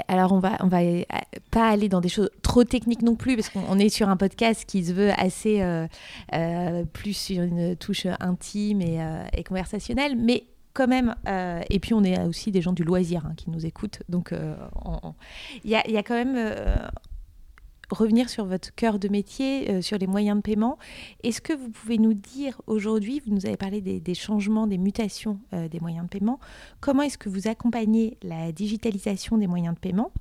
Alors 0.07 0.31
on 0.31 0.39
va 0.39 0.57
on 0.61 0.67
va 0.67 0.81
euh, 0.81 1.03
pas 1.51 1.69
aller 1.69 1.87
dans 1.87 2.01
des 2.01 2.09
choses 2.09 2.31
trop 2.41 2.63
techniques 2.63 3.03
non 3.03 3.15
plus 3.15 3.35
parce 3.35 3.49
qu'on 3.49 3.77
est 3.77 3.89
sur 3.89 4.09
un 4.09 4.17
podcast 4.17 4.65
qui 4.65 4.83
se 4.83 4.91
veut 4.91 5.11
assez 5.11 5.61
euh, 5.61 5.85
euh, 6.33 6.83
plus 6.85 7.13
sur 7.13 7.43
une 7.43 7.75
touche 7.75 8.07
intime 8.19 8.81
et, 8.81 9.43
conversationnelle, 9.43 10.15
mais 10.15 10.45
quand 10.73 10.87
même, 10.87 11.15
et 11.69 11.79
puis 11.79 11.93
on 11.93 12.03
est 12.03 12.19
aussi 12.25 12.51
des 12.51 12.61
gens 12.61 12.73
du 12.73 12.83
loisir 12.83 13.25
hein, 13.25 13.33
qui 13.37 13.49
nous 13.49 13.65
écoutent, 13.65 14.01
donc 14.09 14.33
il 15.63 15.69
y, 15.69 15.91
y, 15.91 15.97
a 15.97 16.03
quand 16.03 16.15
même 16.15 16.35
revenir 17.89 18.29
sur 18.29 18.45
votre 18.45 18.73
cœur 18.75 18.99
de 18.99 19.07
métier, 19.07 19.69
euh, 19.69 19.81
sur 19.81 19.97
les 19.97 20.07
moyens 20.07 20.37
de 20.37 20.41
paiement. 20.41 20.77
Est-ce 21.23 21.41
que 21.41 21.53
vous 21.53 21.69
pouvez 21.69 21.97
nous 21.97 22.13
dire 22.13 22.61
aujourd'hui, 22.67 23.21
vous 23.25 23.33
nous 23.33 23.45
avez 23.45 23.57
parlé 23.57 23.81
des, 23.81 24.13
changements, 24.13 24.67
des 24.67 24.77
mutations 24.77 25.39
euh, 25.53 25.67
des 25.67 25.79
moyens 25.79 26.05
de 26.05 26.09
paiement, 26.09 26.39
comment 26.79 27.03
est-ce 27.03 27.17
que 27.17 27.29
vous 27.29 27.47
accompagnez 27.47 28.17
la 28.23 28.51
digitalisation 28.51 29.37
des 29.37 29.47
moyens 29.47 29.75
de 29.75 29.79
paiement? 29.79 30.11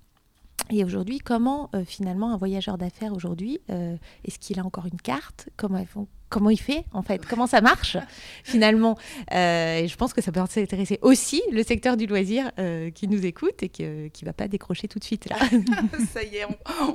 Et 0.71 0.85
aujourd'hui, 0.85 1.19
comment 1.19 1.71
euh, 1.75 1.85
finalement 1.85 2.33
un 2.33 2.37
voyageur 2.37 2.79
d'affaires 2.79 3.13
aujourd'hui, 3.13 3.61
est-ce 3.69 4.39
qu'il 4.39 4.59
a 4.59 4.65
encore 4.65 4.87
une 4.87 5.01
carte? 5.01 5.49
Comment 5.57 5.79
comment 6.29 6.51
il 6.51 6.61
fait 6.61 6.85
en 6.93 7.03
fait, 7.03 7.25
comment 7.27 7.47
ça 7.47 7.61
marche 7.61 7.97
finalement. 8.45 8.97
Euh, 9.33 9.79
et 9.79 9.89
je 9.89 9.97
pense 9.97 10.13
que 10.13 10.23
ça 10.23 10.33
peut 10.33 10.41
intéresser 10.41 10.99
aussi 11.03 11.43
le 11.53 11.63
secteur 11.63 11.97
du 11.97 12.07
loisir 12.07 12.51
euh, 12.59 12.91
qui 12.91 13.09
nous 13.09 13.25
écoute 13.25 13.63
et 13.63 13.69
qui 13.69 13.85
ne 13.85 14.25
va 14.25 14.33
pas 14.33 14.49
décrocher 14.49 14.89
tout 14.89 14.99
de 14.99 15.05
suite. 15.05 15.29
Là. 15.29 15.37
ça 16.13 16.23
y 16.23 16.37
est, 16.37 16.47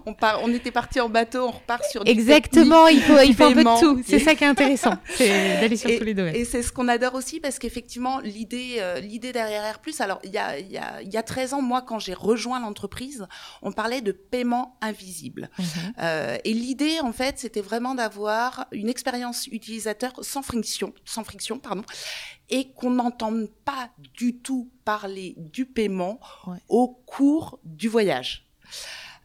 on, 0.06 0.14
part, 0.14 0.42
on 0.44 0.54
était 0.54 0.72
parti 0.72 1.00
en 1.00 1.10
bateau, 1.10 1.46
on 1.48 1.52
repart 1.52 1.84
sur 1.86 2.04
du 2.04 2.12
Exactement, 2.12 2.88
il 2.88 3.02
faut, 3.02 3.20
il 3.20 3.36
faut 3.36 3.46
un 3.46 3.54
peu 3.54 3.64
de 3.64 3.80
tout. 3.80 4.04
C'est 4.06 4.20
ça 4.20 4.36
qui 4.36 4.44
est 4.44 4.48
intéressant, 4.48 4.96
c'est 5.16 5.60
d'aller 5.62 5.78
sur 5.78 5.90
tous 5.98 6.04
les 6.04 6.14
domaines. 6.14 6.36
Et 6.36 6.46
c'est 6.46 6.64
ce 6.64 6.72
qu'on 6.72 6.88
adore 6.88 7.16
aussi 7.16 7.40
parce 7.40 7.60
qu'effectivement, 7.60 8.20
l'idée 8.20 8.78
euh, 8.80 9.00
l'idée 9.00 9.32
derrière 9.32 9.64
R+, 9.74 10.02
alors 10.02 10.20
il 10.24 10.32
y 10.32 10.38
a, 10.38 10.60
y, 10.60 10.78
a, 10.78 11.02
y 11.02 11.18
a 11.18 11.24
13 11.24 11.54
ans, 11.54 11.62
moi 11.62 11.82
quand 11.82 12.00
j'ai 12.00 12.14
rejoint 12.14 12.60
l'entreprise, 12.60 13.26
on 13.62 13.72
parlait 13.72 14.02
de 14.02 14.12
paiement 14.12 14.78
invisible. 14.82 15.50
Mhm. 15.60 15.94
et 16.44 16.54
l'idée 16.54 17.00
en 17.02 17.12
fait, 17.12 17.40
c'était 17.40 17.62
vraiment 17.62 17.96
d'avoir 17.96 18.68
une 18.72 18.90
expérience 18.90 19.19
utilisateur 19.52 20.14
sans 20.22 20.42
friction, 20.42 20.94
sans 21.06 21.24
friction 21.24 21.60
pardon, 21.60 21.84
et 22.50 22.72
qu'on 22.74 22.92
n'entende 22.92 23.50
pas 23.66 23.90
du 23.98 24.38
tout 24.38 24.72
parler 24.86 25.36
du 25.38 25.66
paiement 25.66 26.20
au 26.68 26.88
cours 27.06 27.60
du 27.64 27.88
voyage. 27.88 28.48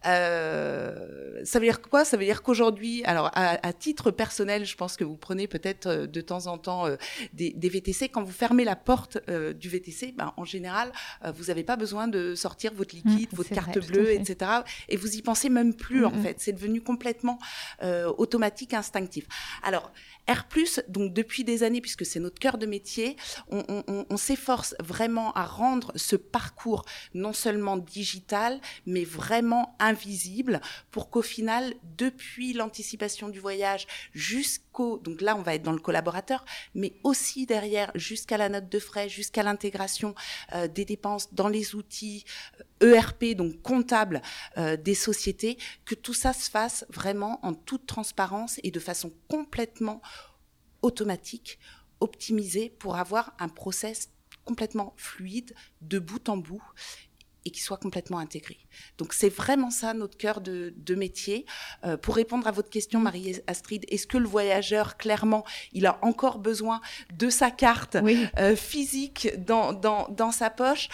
Euh, 0.07 1.41
ça 1.45 1.59
veut 1.59 1.67
dire 1.67 1.81
quoi? 1.81 2.05
Ça 2.05 2.17
veut 2.17 2.25
dire 2.25 2.43
qu'aujourd'hui, 2.43 3.05
alors 3.05 3.31
à, 3.35 3.73
titre 3.73 4.11
personnel, 4.11 4.65
je 4.65 4.77
pense 4.77 4.97
que 4.97 5.05
vous 5.05 5.17
prenez 5.17 5.47
peut-être 5.47 5.87
euh, 5.87 6.07
de 6.07 6.21
temps 6.21 6.47
en 6.47 6.59
temps 6.59 6.87
euh, 6.87 6.97
des, 7.33 7.51
des, 7.51 7.69
VTC. 7.69 8.09
Quand 8.09 8.23
vous 8.23 8.33
fermez 8.33 8.65
la 8.65 8.77
porte 8.77 9.19
du 9.29 9.69
VTC, 9.69 10.13
ben, 10.17 10.33
en 10.37 10.45
général, 10.45 10.93
vous 11.35 11.45
n'avez 11.45 11.65
pas 11.65 11.77
besoin 11.77 12.09
de 12.09 12.35
sortir 12.35 12.73
votre 12.75 12.95
mmh, 12.95 13.09
liquide, 13.09 13.29
votre 13.33 13.51
carte 13.51 13.79
bleue, 13.87 14.13
etc. 14.13 14.51
Et 14.89 14.97
vous 14.97 15.17
y 15.17 15.23
pensez 15.23 15.49
même 15.49 15.75
plus 15.75 16.01
mmh, 16.01 16.07
en 16.07 16.11
mmh. 16.11 16.23
fait. 16.23 16.37
C'est 16.39 16.53
devenu 16.53 16.81
complètement 16.81 17.39
automatique, 18.17 18.75
instinctif. 18.75 19.27
Alors 19.63 19.93
R+, 20.29 20.45
donc 20.89 21.13
depuis 21.13 21.45
des 21.45 21.63
années, 21.63 21.81
puisque 21.81 22.07
c'est 22.07 22.21
notre 22.21 22.39
cœur 22.39 22.59
de 22.59 22.67
métier, 22.67 23.17
on, 23.51 23.63
on, 23.69 24.07
on 24.09 24.17
s'efforce 24.17 24.75
vraiment 24.81 25.33
à 25.33 25.45
rendre 25.45 25.93
ce 25.97 26.17
parcours 26.17 26.85
non 27.13 27.33
seulement 27.33 27.77
digital, 27.77 28.61
mais 28.87 29.05
vraiment 29.05 29.77
invisible, 29.79 29.94
pour 30.91 31.11
qu'au 31.11 31.23
final, 31.23 31.75
depuis 31.97 32.53
l'anticipation 32.53 33.29
du 33.29 33.41
voyage 33.41 33.87
jusqu'au, 34.13 34.99
donc 34.99 35.21
là 35.21 35.37
on 35.37 35.43
va 35.43 35.55
être 35.55 35.63
dans 35.63 35.73
le 35.73 35.79
collaborateur, 35.79 36.45
mais 36.75 36.95
aussi 37.03 37.47
derrière 37.47 37.91
jusqu'à 37.95 38.37
la 38.37 38.49
note 38.49 38.69
de 38.69 38.79
frais, 38.79 39.09
jusqu'à 39.09 39.43
l'intégration 39.43 40.15
euh, 40.55 40.69
des 40.69 40.85
dépenses 40.85 41.33
dans 41.35 41.49
les 41.49 41.75
outils 41.75 42.25
ERP, 42.81 43.23
euh, 43.23 43.33
e 43.33 43.35
donc 43.35 43.63
comptable 43.63 44.23
euh, 44.59 44.77
des 44.77 44.95
sociétés, 44.95 45.59
que 45.85 45.95
tout 45.95 46.15
ça 46.15 46.33
se 46.33 46.51
fasse 46.51 46.85
vraiment 46.91 47.45
en 47.45 47.55
toute 47.55 47.87
transparence 47.87 48.61
et 48.63 48.71
de 48.71 48.81
façon 48.81 49.13
complètement 49.29 50.01
automatique, 50.83 51.59
optimisé 52.01 52.69
pour 52.69 52.97
avoir 52.97 53.35
un 53.39 53.49
process 53.49 54.11
complètement 54.45 54.93
fluide 54.97 55.55
de 55.81 55.99
bout 55.99 56.29
en 56.29 56.37
bout 56.37 56.63
et 57.45 57.51
qui 57.51 57.61
soit 57.61 57.77
complètement 57.77 58.19
intégré. 58.19 58.59
Donc 58.99 59.13
c'est 59.13 59.29
vraiment 59.29 59.71
ça 59.71 59.95
notre 59.95 60.17
cœur 60.17 60.41
de, 60.41 60.73
métier. 60.95 61.45
Euh, 61.85 61.97
pour 61.97 62.15
répondre 62.17 62.47
à 62.47 62.51
votre 62.51 62.71
question, 62.71 63.01
Marie-Astrid, 63.01 63.85
est-ce 63.89 64.07
que 64.07 64.19
le 64.19 64.29
voyageur, 64.29 64.97
clairement, 64.97 65.45
il 65.73 65.87
a 65.87 65.99
encore 66.03 66.39
besoin 66.39 66.81
de 67.13 67.29
sa 67.29 67.51
carte 67.51 67.97
euh, 68.39 68.55
physique 68.55 69.29
dans, 69.39 69.73
dans, 69.73 70.09
dans 70.09 70.31
sa 70.31 70.51
poche? 70.51 70.89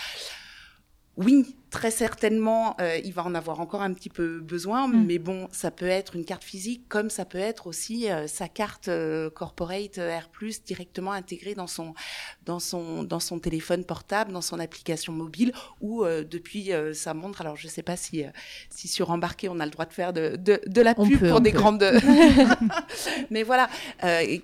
Oui, 1.16 1.54
Très 1.70 1.92
certainement, 1.92 2.74
euh, 2.80 2.98
il 3.04 3.12
va 3.12 3.24
en 3.24 3.32
avoir 3.32 3.60
encore 3.60 3.82
un 3.82 3.92
petit 3.92 4.08
peu 4.08 4.40
besoin, 4.40 4.88
mm. 4.88 5.04
mais 5.06 5.18
bon, 5.18 5.46
ça 5.52 5.70
peut 5.70 5.86
être 5.86 6.16
une 6.16 6.24
carte 6.24 6.42
physique 6.42 6.88
comme 6.88 7.10
ça 7.10 7.24
peut 7.24 7.38
être 7.38 7.68
aussi 7.68 8.10
euh, 8.10 8.26
sa 8.26 8.48
carte 8.48 8.88
euh, 8.88 9.30
corporate 9.30 9.98
R+ 9.98 10.28
directement 10.66 11.12
intégrée 11.12 11.54
dans 11.54 11.68
son 11.68 11.94
dans 12.44 12.58
son 12.58 13.04
dans 13.04 13.20
son 13.20 13.38
téléphone 13.38 13.84
portable, 13.84 14.32
dans 14.32 14.40
son 14.40 14.58
application 14.58 15.12
mobile 15.12 15.52
ou 15.80 16.04
depuis 16.04 16.70
sa 16.92 17.14
montre. 17.14 17.40
Alors 17.40 17.56
je 17.56 17.68
sais 17.68 17.82
pas 17.82 17.96
si 17.96 18.24
si 18.70 18.88
sur 18.88 19.10
embarqué 19.10 19.48
on 19.48 19.60
a 19.60 19.64
le 19.64 19.70
droit 19.70 19.86
de 19.86 19.92
faire 19.92 20.12
de 20.12 20.36
de, 20.36 20.60
de 20.66 20.80
la 20.80 20.94
pub 20.94 21.28
pour 21.28 21.40
des 21.40 21.52
grandes, 21.52 21.84
mais 23.30 23.42
voilà, 23.42 23.68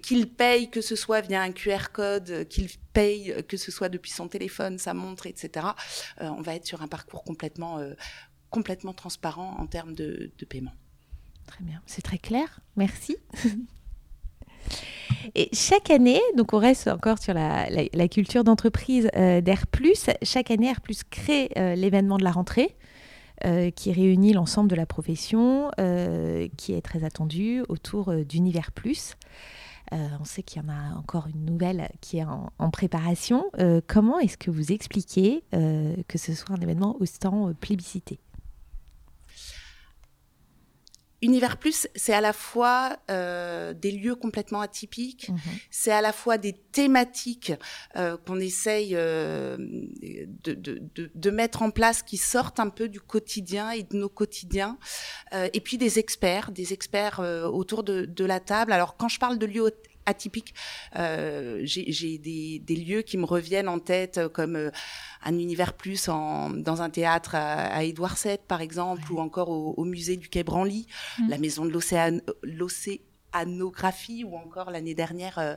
qu'il 0.03 0.29
paye 0.29 0.71
que 0.71 0.81
ce 0.81 0.95
soit 0.95 1.23
via 1.23 1.43
un 1.43 1.51
QR 1.51 1.91
code, 1.93 2.47
qu'il 2.49 2.69
paye 2.97 3.35
que 3.47 3.59
ce 3.59 3.71
soit 3.71 3.91
depuis 3.91 4.11
son 4.11 4.27
téléphone, 4.27 4.79
sa 4.79 4.95
montre, 4.95 5.27
etc. 5.27 5.67
on 6.19 6.41
va 6.41 6.55
être 6.55 6.67
sur 6.67 6.81
un 6.81 6.89
parcours 6.89 7.25
complètement, 7.25 7.79
euh, 7.79 7.93
complètement 8.49 8.95
transparent 8.95 9.57
en 9.59 9.67
termes 9.67 9.95
de, 9.95 10.33
paiement. 10.49 10.73
Très 11.47 11.63
bien, 11.63 11.83
c'est 11.85 12.01
très 12.01 12.17
clair, 12.19 12.61
merci. 12.77 13.17
Et 15.35 15.51
chaque 15.53 15.91
année, 15.91 16.21
donc 16.37 16.55
on 16.55 16.59
reste 16.59 16.89
encore 16.89 17.19
sur 17.19 17.35
la, 17.35 18.09
culture 18.09 18.45
d'entreprise 18.45 19.11
euh, 19.15 19.43
d'Air 19.43 19.67
chaque 20.23 20.51
année 20.51 20.69
Air 20.69 20.81
crée 21.11 21.51
euh, 21.59 21.75
l'événement 21.75 22.17
de 22.17 22.25
la 22.25 22.33
rentrée. 22.33 22.75
qui 23.77 23.93
réunit 23.93 24.33
l'ensemble 24.33 24.71
de 24.71 24.77
la 24.77 24.87
profession, 24.87 25.71
qui 26.57 26.73
est 26.73 26.83
très 26.83 27.05
attendu 27.05 27.63
autour 27.69 28.15
d'Univers 28.25 28.73
Plus. 28.73 29.15
On 29.93 30.25
sait 30.25 30.43
qu'il 30.43 30.63
y 30.63 30.65
en 30.65 30.69
a 30.69 30.97
encore 30.97 31.27
une 31.29 31.45
nouvelle 31.45 31.89
qui 32.01 32.19
est 32.19 32.25
en, 32.25 32.71
préparation. 32.71 33.51
comment 33.87 34.19
est-ce 34.19 34.37
que 34.37 34.51
vous 34.51 34.73
expliquez 34.73 35.45
que 35.53 36.19
ce 36.19 36.35
soit 36.35 36.57
un 36.57 36.61
événement 36.61 36.97
autant 37.01 37.53
plébiscité? 37.61 38.19
Univers 41.27 41.57
Plus, 41.57 41.89
c'est 41.97 42.13
à 42.13 42.21
la 42.21 42.33
fois 42.33 42.99
euh, 43.11 43.75
des 43.75 43.91
lieux 43.91 44.15
complètement 44.15 44.61
atypiques, 44.61 45.29
mhm. 45.29 45.39
c'est 45.73 45.91
à 45.91 46.01
la 46.01 46.13
fois 46.13 46.39
des 46.39 46.53
thématiques 46.53 47.53
euh, 47.97 48.17
qu'on 48.17 48.39
essaye 48.39 48.93
euh, 48.95 49.57
de, 49.59 50.55
de, 50.55 50.81
de, 50.95 51.11
de, 51.13 51.31
mettre 51.31 51.63
en 51.63 51.73
place 51.73 52.05
qui 52.05 52.17
sortent 52.17 52.61
un 52.61 52.69
peu 52.69 52.89
du 52.89 53.01
quotidien 53.01 53.73
et 53.73 53.83
de 53.83 53.97
nos 53.97 54.09
quotidiens, 54.09 54.79
et 55.53 55.61
puis 55.61 55.79
des 55.79 55.99
experts, 55.99 56.53
des 56.53 56.73
experts 56.73 57.19
autour 57.53 57.83
de, 57.83 58.05
de, 58.05 58.25
la 58.25 58.39
table. 58.39 58.71
Alors 58.73 58.97
quand 58.97 59.09
je 59.09 59.19
parle 59.19 59.39
de 59.39 59.47
lieux 59.47 59.73
atypiques, 60.07 60.55
j'ai 60.95 62.19
des, 62.19 62.59
des, 62.59 62.77
lieux 62.77 63.03
qui 63.03 63.19
me 63.19 63.25
reviennent 63.25 63.69
en 63.69 63.79
tête 63.79 64.21
comme 64.29 64.71
un 65.27 65.39
univers 65.39 65.73
plus 65.73 66.09
en, 66.09 66.51
dans 66.51 66.83
un 66.83 66.91
théâtre 66.91 67.35
à, 67.35 67.67
à 67.67 67.83
Édouard 67.83 68.17
VII, 68.23 68.39
par 68.47 68.61
exemple, 68.61 69.13
ou 69.13 69.19
encore 69.19 69.49
au, 69.49 69.75
au, 69.77 69.85
musée 69.85 70.17
du 70.17 70.29
Quai 70.29 70.45
Branly, 70.45 70.87
mmh. 71.19 71.29
la 71.29 71.39
maison 71.39 71.65
de 71.65 71.73
l'océanographie, 72.43 74.25
ou 74.25 74.37
encore 74.37 74.71
l'année 74.71 74.95
dernière, 74.95 75.39
euh, 75.39 75.57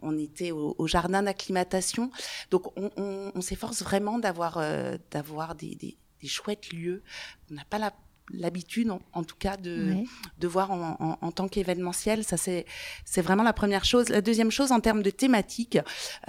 on 0.00 0.18
était 0.18 0.50
au, 0.52 0.74
au 0.78 0.86
jardin 0.86 1.22
d'acclimatation. 1.22 2.10
Donc, 2.50 2.66
on, 2.78 2.90
on, 2.96 3.32
on 3.34 3.40
s'efforce 3.40 3.82
vraiment 3.82 4.18
d'avoir 4.18 4.58
euh, 4.58 4.96
d'avoir 5.10 5.54
des, 5.54 5.74
des, 5.74 5.98
des, 6.20 6.28
chouettes 6.28 6.72
lieux. 6.72 7.02
On 7.50 7.54
n'a 7.54 7.64
pas 7.64 7.78
la 7.78 7.92
l'habitude, 8.30 8.90
en, 8.90 9.00
en, 9.12 9.22
tout 9.22 9.36
cas, 9.38 9.56
de, 9.56 9.92
ouais. 9.92 10.04
de 10.38 10.48
voir 10.48 10.70
en, 10.70 10.96
en, 10.98 11.18
en 11.20 11.32
tant 11.32 11.48
qu'événementiel. 11.48 12.24
Ça, 12.24 12.36
c'est, 12.36 12.64
c'est 13.04 13.22
vraiment 13.22 13.42
la 13.42 13.52
première 13.52 13.84
chose. 13.84 14.08
La 14.08 14.20
deuxième 14.20 14.50
chose, 14.50 14.72
en 14.72 14.80
termes 14.80 15.02
de 15.02 15.10
thématique, 15.10 15.78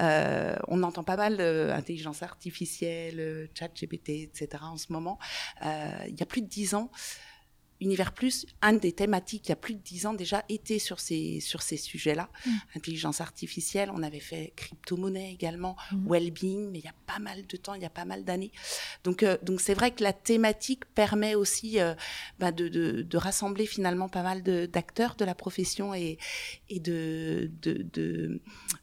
euh, 0.00 0.56
on 0.68 0.82
entend 0.82 1.04
pas 1.04 1.16
mal 1.16 1.36
euh, 1.40 1.74
intelligence 1.74 2.22
artificielle, 2.22 3.20
euh, 3.20 3.46
chat 3.54 3.68
GPT, 3.68 4.10
etc. 4.10 4.48
en 4.62 4.76
ce 4.76 4.92
moment. 4.92 5.18
Euh, 5.64 5.90
il 6.08 6.18
y 6.18 6.22
a 6.22 6.26
plus 6.26 6.42
de 6.42 6.48
dix 6.48 6.74
ans, 6.74 6.90
Univers 7.80 8.12
Plus, 8.12 8.46
un 8.62 8.72
des 8.72 8.92
thématiques 8.92 9.46
il 9.46 9.50
y 9.50 9.52
a 9.52 9.56
plus 9.56 9.74
de 9.74 9.80
dix 9.80 10.06
ans 10.06 10.14
déjà 10.14 10.44
était 10.48 10.78
sur 10.78 11.00
ces 11.00 11.40
sur 11.40 11.62
ces 11.62 11.76
sujets-là, 11.76 12.28
mmh. 12.44 12.50
intelligence 12.76 13.20
artificielle. 13.20 13.90
On 13.92 14.02
avait 14.02 14.20
fait 14.20 14.52
crypto-monnaie 14.56 15.32
également, 15.32 15.76
mmh. 15.92 16.06
well-being, 16.08 16.70
mais 16.70 16.78
il 16.78 16.84
y 16.84 16.88
a 16.88 16.94
pas 17.06 17.18
mal 17.18 17.46
de 17.46 17.56
temps, 17.56 17.74
il 17.74 17.82
y 17.82 17.86
a 17.86 17.90
pas 17.90 18.04
mal 18.04 18.24
d'années. 18.24 18.52
Donc 19.04 19.22
euh, 19.22 19.36
donc 19.42 19.60
c'est 19.60 19.74
vrai 19.74 19.90
que 19.90 20.02
la 20.02 20.12
thématique 20.12 20.84
permet 20.94 21.34
aussi 21.34 21.80
euh, 21.80 21.94
bah, 22.38 22.52
de, 22.52 22.68
de, 22.68 23.02
de 23.02 23.16
rassembler 23.16 23.66
finalement 23.66 24.08
pas 24.08 24.22
mal 24.22 24.42
d'acteurs 24.42 25.14
de, 25.14 25.18
de, 25.18 25.24
la 25.24 25.34
profession 25.34 25.94
et 25.94 26.18
et 26.68 26.80
de 26.80 27.50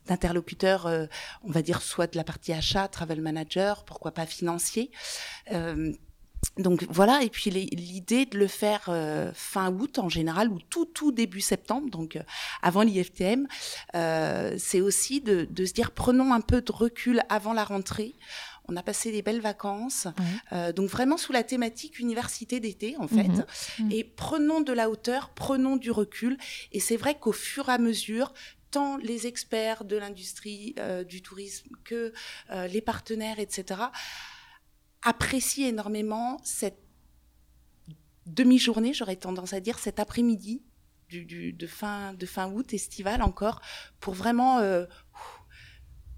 d'interlocuteurs, 0.05 0.85
euh, 0.85 1.05
on 1.43 1.51
va 1.51 1.61
dire 1.61 1.81
soit 1.81 2.11
de 2.11 2.17
la 2.17 2.23
partie 2.23 2.53
achat, 2.53 2.87
travel 2.87 3.21
manager, 3.21 3.85
pourquoi 3.85 4.11
pas 4.11 4.25
financier. 4.25 4.91
Euh, 6.59 6.63
donc 6.63 6.85
voilà, 6.89 7.23
et 7.23 7.29
puis 7.29 7.49
l'idée 7.49 8.25
de 8.25 8.37
le 8.37 8.47
faire 8.47 8.85
euh, 8.87 9.31
fin 9.33 9.71
août 9.71 9.99
en 9.99 10.09
général 10.09 10.49
ou 10.49 10.59
tout 10.69 10.85
tout 10.85 11.11
début 11.11 11.41
septembre, 11.41 11.89
donc 11.89 12.15
euh, 12.15 12.23
avant 12.61 12.81
l'IFTM, 12.81 13.47
euh, 13.95 14.55
c'est 14.57 14.81
aussi 14.81 15.21
de, 15.21 15.47
de, 15.49 15.65
se 15.65 15.73
dire 15.73 15.91
prenons 15.91 16.33
un 16.33 16.41
peu 16.41 16.61
de 16.61 16.71
recul 16.71 17.21
avant 17.29 17.53
la 17.53 17.63
rentrée. 17.63 18.15
On 18.69 18.77
a 18.77 18.83
passé 18.83 19.11
des 19.11 19.21
belles 19.21 19.41
vacances, 19.41 20.07
ouais. 20.53 20.71
donc 20.71 20.89
vraiment 20.89 21.17
sous 21.17 21.33
la 21.33 21.43
thématique 21.43 21.99
université 21.99 22.61
d'été 22.61 22.95
en 22.97 23.09
fait, 23.09 23.27
mmh, 23.27 23.43
mmh. 23.79 23.91
et 23.91 24.05
prenons 24.05 24.61
de 24.61 24.71
la 24.71 24.89
hauteur, 24.89 25.31
prenons 25.35 25.75
du 25.75 25.91
recul. 25.91 26.37
Et 26.71 26.79
c'est 26.79 26.95
vrai 26.95 27.19
qu'au 27.19 27.33
fur 27.33 27.67
et 27.67 27.73
à 27.73 27.77
mesure, 27.77 28.33
tant 28.73 28.97
les 28.97 29.27
experts 29.27 29.85
de 29.85 29.95
l'industrie 29.97 30.73
euh, 30.79 31.03
du 31.03 31.21
tourisme 31.21 31.69
que 31.83 32.11
euh, 32.49 32.67
les 32.67 32.81
partenaires, 32.81 33.39
etc., 33.39 33.81
apprécie 35.03 35.63
énormément 35.63 36.39
cette 36.43 36.79
demi-journée, 38.25 38.93
j'aurais 38.93 39.15
tendance 39.15 39.53
à 39.53 39.59
dire, 39.59 39.79
cet 39.79 39.99
après-midi 39.99 40.63
du, 41.09 41.53
de, 41.53 41.67
fin, 41.67 42.13
de 42.13 42.25
fin 42.25 42.51
août, 42.51 42.73
estival 42.73 43.21
encore, 43.21 43.61
pour 43.99 44.13
vraiment 44.13 44.59
euh, 44.59 44.85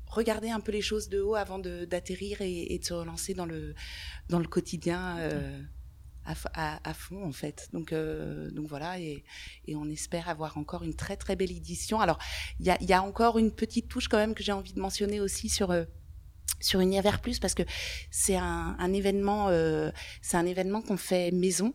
regarder 0.07 0.49
un 0.49 0.61
peu 0.61 0.71
les 0.71 0.81
choses 0.81 1.09
de 1.09 1.19
haut 1.19 1.35
avant 1.35 1.59
d'atterrir 1.59 2.41
et, 2.41 2.79
de 2.79 2.85
se 2.85 2.93
relancer 2.93 3.33
dans 3.33 3.45
le, 3.45 3.75
dans 4.29 4.39
le 4.39 4.47
quotidien. 4.47 5.17
Euh, 5.19 5.61
à, 6.55 6.93
fond 6.95 7.23
en 7.23 7.31
fait. 7.31 7.69
Donc, 7.71 7.93
euh, 7.93 8.49
donc 8.49 8.67
voilà, 8.67 8.99
et, 8.99 9.23
et, 9.67 9.75
on 9.75 9.87
espère 9.87 10.27
avoir 10.27 10.57
encore 10.57 10.81
une 10.81 10.95
très 10.95 11.17
très 11.17 11.35
belle 11.35 11.51
édition. 11.51 11.99
Alors, 11.99 12.17
il 12.59 12.65
y 12.65 12.71
a, 12.71 12.81
y 12.81 12.93
a, 12.93 13.03
encore 13.03 13.37
une 13.37 13.51
petite 13.51 13.87
touche 13.89 14.07
quand 14.07 14.17
même 14.17 14.33
que 14.33 14.41
j'ai 14.41 14.51
envie 14.51 14.73
de 14.73 14.79
mentionner 14.79 15.21
aussi 15.21 15.49
sur 15.49 15.71
sur 16.59 16.79
Univers 16.79 17.21
Plus 17.21 17.39
parce 17.39 17.53
que 17.53 17.63
c'est 18.11 18.37
un, 18.37 18.75
un, 18.79 18.93
événement 18.93 19.49
euh, 19.49 19.91
c'est 20.21 20.37
un 20.37 20.45
événement 20.45 20.81
qu'on 20.81 20.97
fait 20.97 21.31
maison 21.31 21.73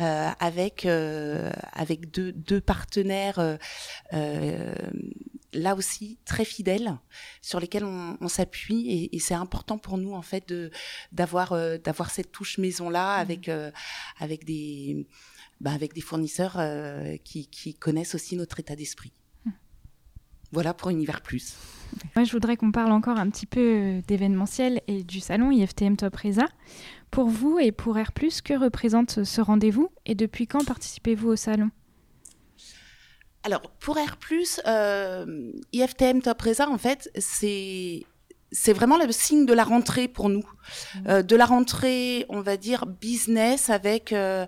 euh, 0.00 0.30
avec 0.38 0.86
euh, 0.86 1.50
avec 1.72 2.10
deux, 2.10 2.32
deux 2.32 2.60
partenaires 2.60 3.38
euh, 3.38 3.56
euh, 4.12 4.74
là 5.52 5.74
aussi 5.74 6.18
très 6.24 6.44
fidèles 6.44 6.96
sur 7.40 7.60
lesquels 7.60 7.84
on, 7.84 8.16
on 8.20 8.28
s'appuie 8.28 8.88
et, 8.88 9.16
et 9.16 9.18
c'est 9.18 9.34
important 9.34 9.78
pour 9.78 9.98
nous 9.98 10.14
en 10.14 10.22
fait 10.22 10.48
de 10.48 10.70
d'avoir 11.10 11.54
d'avoir 11.80 12.10
cette 12.10 12.32
touche 12.32 12.58
maison 12.58 12.88
là 12.88 13.18
mmh. 13.18 13.20
avec 13.20 13.50
avec 14.18 14.44
des 14.44 15.06
bah, 15.60 15.72
avec 15.72 15.92
des 15.92 16.00
fournisseurs 16.00 16.58
qui, 17.22 17.46
qui 17.46 17.74
connaissent 17.74 18.14
aussi 18.16 18.34
notre 18.34 18.58
état 18.58 18.74
d'esprit. 18.74 19.12
Voilà 20.52 20.74
pour 20.74 20.90
Univers 20.90 21.20
Plus 21.20 21.56
moi, 22.16 22.24
je 22.24 22.32
voudrais 22.32 22.56
qu'on 22.56 22.72
parle 22.72 22.92
encore 22.92 23.18
un 23.18 23.28
petit 23.30 23.46
peu 23.46 23.60
euh, 23.60 24.00
d'événementiel 24.06 24.80
et 24.86 25.02
du 25.02 25.20
salon 25.20 25.50
IFTM 25.50 25.96
Top 25.96 26.16
Reza. 26.16 26.46
Pour 27.10 27.28
vous 27.28 27.58
et 27.58 27.72
pour 27.72 27.98
Air+, 27.98 28.12
que 28.12 28.58
représente 28.58 29.24
ce 29.24 29.40
rendez-vous 29.40 29.90
et 30.06 30.14
depuis 30.14 30.46
quand 30.46 30.64
participez-vous 30.64 31.28
au 31.28 31.36
salon? 31.36 31.70
Alors, 33.44 33.60
pour 33.80 33.98
Air+, 33.98 34.18
euh, 34.66 35.52
IFTM 35.72 36.22
Top 36.22 36.40
Reza, 36.40 36.68
en 36.68 36.78
fait, 36.78 37.10
c'est 37.18 38.06
c'est 38.54 38.74
vraiment 38.74 38.98
le 38.98 39.10
signe 39.12 39.46
de 39.46 39.54
la 39.54 39.64
rentrée 39.64 40.08
pour 40.08 40.28
nous, 40.28 40.44
mmh. 40.44 40.98
euh, 41.08 41.22
de 41.22 41.36
la 41.36 41.46
rentrée, 41.46 42.26
on 42.28 42.42
va 42.42 42.58
dire 42.58 42.84
business 42.84 43.70
avec 43.70 44.12
euh, 44.12 44.46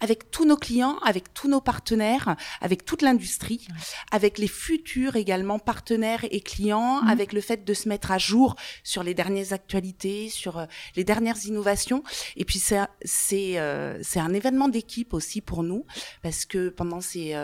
avec 0.00 0.30
tous 0.30 0.44
nos 0.44 0.56
clients, 0.56 0.98
avec 1.04 1.32
tous 1.34 1.48
nos 1.48 1.60
partenaires, 1.60 2.36
avec 2.60 2.84
toute 2.84 3.02
l'industrie, 3.02 3.66
ouais. 3.68 3.76
avec 4.12 4.38
les 4.38 4.48
futurs 4.48 5.16
également 5.16 5.58
partenaires 5.58 6.24
et 6.30 6.40
clients, 6.40 7.02
mmh. 7.02 7.08
avec 7.08 7.32
le 7.32 7.40
fait 7.40 7.64
de 7.64 7.74
se 7.74 7.88
mettre 7.88 8.10
à 8.10 8.18
jour 8.18 8.56
sur 8.84 9.02
les 9.02 9.14
dernières 9.14 9.52
actualités, 9.52 10.28
sur 10.28 10.58
euh, 10.58 10.66
les 10.96 11.04
dernières 11.04 11.44
innovations. 11.44 12.02
Et 12.36 12.44
puis 12.44 12.58
c'est 12.58 12.78
c'est 13.02 13.58
euh, 13.58 13.98
c'est 14.02 14.20
un 14.20 14.32
événement 14.32 14.68
d'équipe 14.68 15.14
aussi 15.14 15.40
pour 15.40 15.62
nous 15.62 15.84
parce 16.22 16.44
que 16.44 16.68
pendant 16.68 17.00
ces 17.00 17.34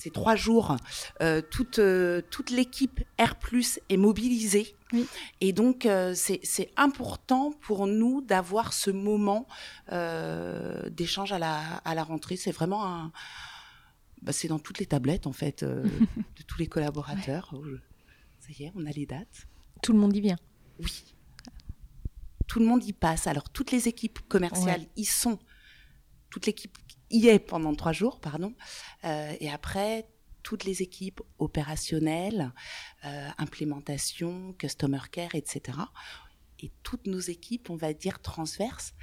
euh, 0.00 0.02
ces 0.02 0.10
trois 0.10 0.36
jours, 0.36 0.76
euh, 1.22 1.42
toute, 1.42 1.78
euh, 1.78 2.22
toute 2.30 2.50
l'équipe 2.50 3.00
R+ 3.18 3.34
est 3.88 3.96
mobilisée. 3.96 4.74
Oui. 4.92 5.06
Et 5.40 5.52
donc, 5.52 5.86
euh, 5.86 6.14
c'est 6.14 6.70
important 6.76 7.52
pour 7.52 7.86
nous 7.86 8.20
d'avoir 8.22 8.72
ce 8.72 8.90
moment 8.90 9.46
d'échange 10.90 11.32
à 11.32 11.38
la, 11.38 11.60
à 11.76 11.94
la 11.94 12.04
rentrée. 12.04 12.36
C'est 12.36 12.52
vraiment 12.52 12.86
un... 12.86 13.12
Bah, 14.22 14.32
c'est 14.32 14.48
dans 14.48 14.58
toutes 14.58 14.78
les 14.78 14.86
tablettes, 14.86 15.26
en 15.26 15.32
fait, 15.32 15.64
de 15.64 16.42
tous 16.46 16.58
les 16.58 16.66
collaborateurs. 16.66 17.54
Ouais. 17.54 17.78
Ça 18.40 18.48
y 18.58 18.64
est, 18.64 18.72
on 18.74 18.84
a 18.84 18.90
les 18.90 19.06
dates. 19.06 19.46
Tout 19.82 19.92
le 19.92 19.98
monde 19.98 20.14
y 20.14 20.20
vient. 20.20 20.36
Oui. 20.78 21.14
Tout 22.46 22.58
le 22.58 22.66
monde 22.66 22.84
y 22.84 22.92
passe. 22.92 23.26
Alors, 23.26 23.48
toutes 23.48 23.70
les 23.70 23.88
équipes 23.88 24.18
commerciales 24.28 24.80
ouais. 24.80 24.90
y 24.96 25.04
sont. 25.04 25.38
Toute 26.28 26.46
l'équipe 26.46 26.76
y 27.10 27.28
est 27.28 27.38
pendant 27.38 27.74
trois 27.74 27.92
jours, 27.92 28.20
pardon. 28.20 28.54
Euh, 29.04 29.34
et 29.40 29.50
après, 29.50 30.08
toutes 30.42 30.64
les 30.64 30.82
équipes 30.82 31.20
opérationnelles, 31.38 32.52
euh, 33.04 33.28
implémentation, 33.38 34.54
customer 34.54 35.00
care, 35.10 35.34
etc. 35.34 35.78
Et 36.60 36.70
toutes 36.82 37.06
nos 37.06 37.20
équipes, 37.20 37.70
on 37.70 37.76
va 37.76 37.92
dire 37.92 38.20
transverses, 38.20 38.94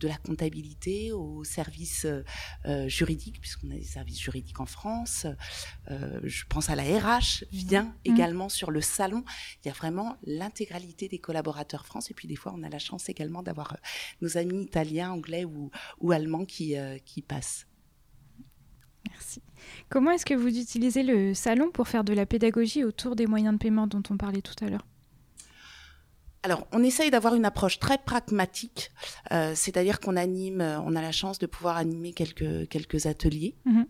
de 0.00 0.08
la 0.08 0.16
comptabilité 0.16 1.12
aux 1.12 1.44
services 1.44 2.06
euh, 2.66 2.88
juridiques, 2.88 3.40
puisqu'on 3.40 3.70
a 3.70 3.74
des 3.74 3.82
services 3.82 4.20
juridiques 4.20 4.60
en 4.60 4.66
France. 4.66 5.26
Euh, 5.90 6.20
je 6.22 6.44
pense 6.48 6.70
à 6.70 6.76
la 6.76 6.82
RH, 6.82 7.44
vient 7.52 7.84
mmh. 7.84 8.12
également 8.12 8.48
sur 8.48 8.70
le 8.70 8.80
salon. 8.80 9.24
Il 9.64 9.68
y 9.68 9.70
a 9.70 9.74
vraiment 9.74 10.16
l'intégralité 10.24 11.08
des 11.08 11.18
collaborateurs 11.18 11.86
France. 11.86 12.10
Et 12.10 12.14
puis 12.14 12.28
des 12.28 12.36
fois, 12.36 12.52
on 12.56 12.62
a 12.62 12.68
la 12.68 12.78
chance 12.78 13.08
également 13.08 13.42
d'avoir 13.42 13.72
euh, 13.72 13.76
nos 14.20 14.36
amis 14.36 14.62
italiens, 14.62 15.12
anglais 15.12 15.44
ou, 15.44 15.70
ou 16.00 16.12
allemands 16.12 16.44
qui, 16.44 16.76
euh, 16.76 16.98
qui 17.04 17.22
passent. 17.22 17.66
Merci. 19.10 19.42
Comment 19.88 20.12
est-ce 20.12 20.24
que 20.24 20.34
vous 20.34 20.58
utilisez 20.58 21.02
le 21.02 21.34
salon 21.34 21.70
pour 21.70 21.88
faire 21.88 22.04
de 22.04 22.12
la 22.12 22.26
pédagogie 22.26 22.84
autour 22.84 23.16
des 23.16 23.26
moyens 23.26 23.54
de 23.54 23.58
paiement 23.58 23.86
dont 23.86 24.02
on 24.10 24.16
parlait 24.16 24.42
tout 24.42 24.64
à 24.64 24.68
l'heure? 24.68 24.86
Alors, 26.44 26.66
on 26.72 26.82
essaye 26.84 27.10
d'avoir 27.10 27.34
une 27.34 27.46
approche 27.46 27.78
très 27.78 27.98
pragmatique, 27.98 28.90
euh, 29.32 29.52
c'est-à-dire 29.54 29.98
qu'on 29.98 30.16
anime, 30.16 30.60
euh, 30.60 30.78
on 30.80 30.94
a 30.94 31.02
la 31.02 31.12
chance 31.12 31.38
de 31.38 31.46
pouvoir 31.46 31.76
animer 31.78 32.12
quelques 32.12 32.68
quelques 32.68 33.06
ateliers. 33.06 33.56
Mmh. 33.64 33.84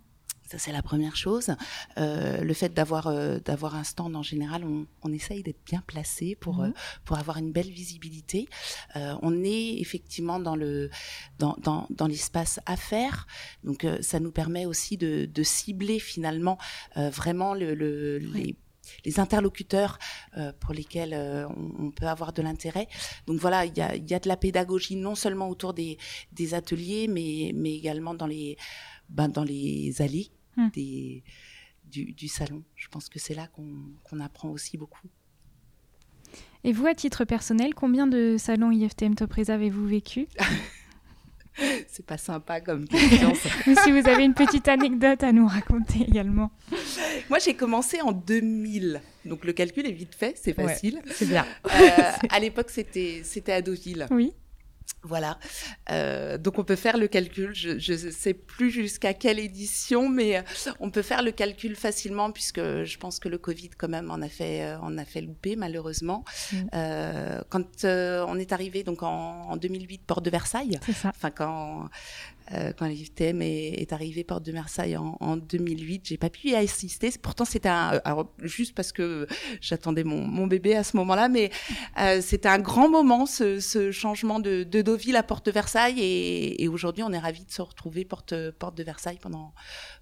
Ça, 0.47 0.59
c'est 0.59 0.73
la 0.73 0.83
première 0.83 1.17
chose. 1.17 1.49
Euh, 1.97 2.43
le 2.43 2.55
fait 2.55 2.69
d'avoir 2.75 3.07
euh, 3.07 3.39
d'avoir 3.39 3.75
un 3.77 3.83
stand, 3.83 4.15
en 4.15 4.23
général, 4.23 4.63
on, 4.65 4.87
on 5.03 5.11
essaye 5.13 5.43
d'être 5.43 5.65
bien 5.65 5.83
placé 5.87 6.37
pour, 6.37 6.59
Mhm. 6.59 6.65
euh, 6.67 6.73
pour 7.07 7.17
avoir 7.19 7.39
une 7.39 7.51
belle 7.51 7.71
visibilité. 7.71 8.47
On 8.95 9.43
est 9.43 9.81
effectivement 9.81 10.39
dans 10.39 10.55
le 10.55 10.91
dans, 11.39 11.57
dans, 11.59 11.87
dans 11.91 12.07
l'espace 12.07 12.61
affaires. 12.67 13.27
Donc, 13.65 13.87
ça 14.03 14.21
nous 14.21 14.31
permet 14.33 14.67
aussi 14.67 14.97
de, 14.99 15.25
de 15.25 15.43
cibler 15.43 15.99
finalement 15.99 16.59
vraiment 16.95 17.55
le, 17.55 17.75
le, 17.75 18.19
les 18.19 18.55
les 19.05 19.21
interlocuteurs 19.21 19.99
euh, 20.37 20.53
pour 20.61 20.75
lesquels 20.75 21.15
euh, 21.15 21.47
on, 21.49 21.87
on 21.87 21.91
peut 21.91 22.07
avoir 22.07 22.33
de 22.33 22.43
l'intérêt. 22.43 22.89
Donc 23.27 23.39
voilà, 23.41 23.65
il 23.65 23.77
y 23.77 23.81
a, 23.81 23.95
il 23.95 24.09
y 24.09 24.15
a 24.15 24.21
de 24.21 24.29
la 24.29 24.37
pédagogie 24.37 24.97
non 24.97 25.15
seulement 25.15 25.49
autour 25.49 25.75
des, 25.75 25.99
des 26.33 26.55
ateliers, 26.55 27.09
mais, 27.09 27.53
mais 27.55 27.75
également 27.75 28.15
dans 28.15 28.27
les, 28.27 28.57
ben, 29.09 29.29
dans 29.29 29.45
les 29.45 30.01
allées 30.01 30.31
Hmm. 30.57 30.69
des, 30.73 31.25
du, 31.85 32.13
du 32.13 32.29
salon. 32.29 32.63
Je 32.77 32.89
pense 32.89 33.09
que 33.09 33.19
c'est 33.19 33.35
là 33.35 33.49
qu'on 33.49 34.21
apprend 34.21 34.51
aussi 34.51 34.77
beaucoup. 34.79 35.09
Et 36.63 36.73
vous, 36.73 36.87
à 36.87 36.95
titre 36.95 37.25
personnel, 37.25 37.75
combien 37.75 38.07
de 38.07 38.37
salons 38.39 38.71
IFTM 38.71 39.17
Top 39.17 39.35
avez-vous 39.49 39.87
vécu? 39.87 40.29
C'est 41.89 42.05
pas 42.05 42.19
sympa 42.19 42.61
comme 42.61 42.87
question. 42.89 43.33
si 43.35 43.91
vous 43.93 44.09
avez 44.09 44.25
une 44.25 44.35
petite 44.35 44.69
anecdote 44.69 45.23
à 45.23 45.33
nous 45.33 45.47
raconter 45.47 46.01
également. 46.09 46.51
Moi, 47.31 47.39
j'ai 47.39 47.55
commencé 47.55 48.01
en 48.01 48.13
2000. 48.13 49.01
Donc 49.25 49.45
le 49.45 49.53
calcul 49.53 49.87
est 49.87 49.93
vite 49.93 50.15
fait, 50.15 50.37
c'est 50.43 50.57
Ouais. 50.59 50.69
facile. 50.69 51.01
C'est 51.13 51.27
bien. 51.29 51.47
Euh, 51.67 51.71
à 52.31 52.41
l'époque, 52.41 52.71
c'était 52.71 53.21
c'était 53.25 53.53
à 53.53 53.63
Deauville. 53.63 54.07
Oui. 54.11 54.33
Voilà. 55.07 55.39
Euh, 55.91 56.39
donc 56.39 56.59
on 56.59 56.65
peut 56.65 56.77
faire 56.77 56.97
le 56.97 57.09
calcul. 57.09 57.55
Je 57.55 57.73
ne 57.73 58.11
sais 58.11 58.33
plus 58.35 58.71
jusqu'à 58.71 59.13
quelle 59.13 59.39
édition, 59.39 60.09
mais 60.09 60.39
euh, 60.39 60.43
on 60.81 60.91
peut 60.91 61.03
faire 61.03 61.23
le 61.23 61.31
calcul 61.31 61.77
facilement 61.77 62.31
puisque 62.33 62.59
je 62.61 62.99
pense 62.99 63.19
que 63.19 63.29
le 63.29 63.37
Covid 63.37 63.71
quand 63.77 63.89
même 63.89 64.11
en 64.11 64.23
a 64.23 64.29
fait 64.31 64.63
euh, 64.63 64.79
en 64.79 64.97
a 64.97 65.05
fait 65.05 65.21
louper 65.21 65.57
malheureusement. 65.57 66.25
Mm. 66.53 66.57
Euh, 66.75 67.43
quand 67.51 67.85
euh, 67.85 68.25
on 68.29 68.39
est 68.39 68.53
arrivé 68.53 68.83
donc 68.83 69.03
en, 69.03 69.51
en 69.51 69.57
2008 69.59 70.03
porte 70.07 70.25
de 70.25 70.31
Versailles, 70.31 70.81
C'est 70.87 70.93
ça. 70.95 71.11
enfin 71.11 71.31
quand 71.31 71.91
euh, 72.53 72.73
quand 72.77 72.87
l'IFTM 72.87 73.41
est, 73.43 73.81
est 73.81 73.93
arrivé 73.93 74.25
porte 74.25 74.45
de 74.45 74.53
Versailles 74.53 74.97
en, 74.97 75.17
en 75.21 75.37
2008, 75.37 76.03
j'ai 76.09 76.17
pas 76.19 76.31
pu 76.31 76.49
y 76.49 76.55
assister. 76.55 77.11
Pourtant 77.23 77.45
c'était 77.45 77.69
un 77.69 78.01
alors, 78.05 78.33
juste 78.43 78.75
parce 78.75 78.93
que 78.93 79.27
j'attendais 79.61 80.05
mon, 80.05 80.27
mon 80.27 80.47
bébé 80.47 80.75
à 80.77 80.85
ce 80.85 80.97
moment-là, 80.99 81.29
mais 81.29 81.51
euh, 82.01 82.21
c'était 82.21 82.49
un 82.49 82.59
grand 82.59 82.89
moment 82.91 83.27
ce, 83.27 83.61
ce 83.61 83.91
changement 83.91 84.41
de, 84.41 84.63
de 84.65 84.83
Deauville 84.83 85.17
à 85.17 85.23
porte 85.23 85.47
de 85.47 85.51
Versailles 85.51 86.01
et, 86.01 86.63
et 86.63 86.69
aujourd'hui 86.69 87.03
on 87.03 87.13
est 87.13 87.19
ravis 87.19 87.45
de 87.45 87.51
se 87.51 87.63
retrouver 87.63 88.05
porte 88.05 88.35
porte 88.59 88.77
de 88.77 88.83
Versailles 88.83 89.19
pendant 89.21 89.55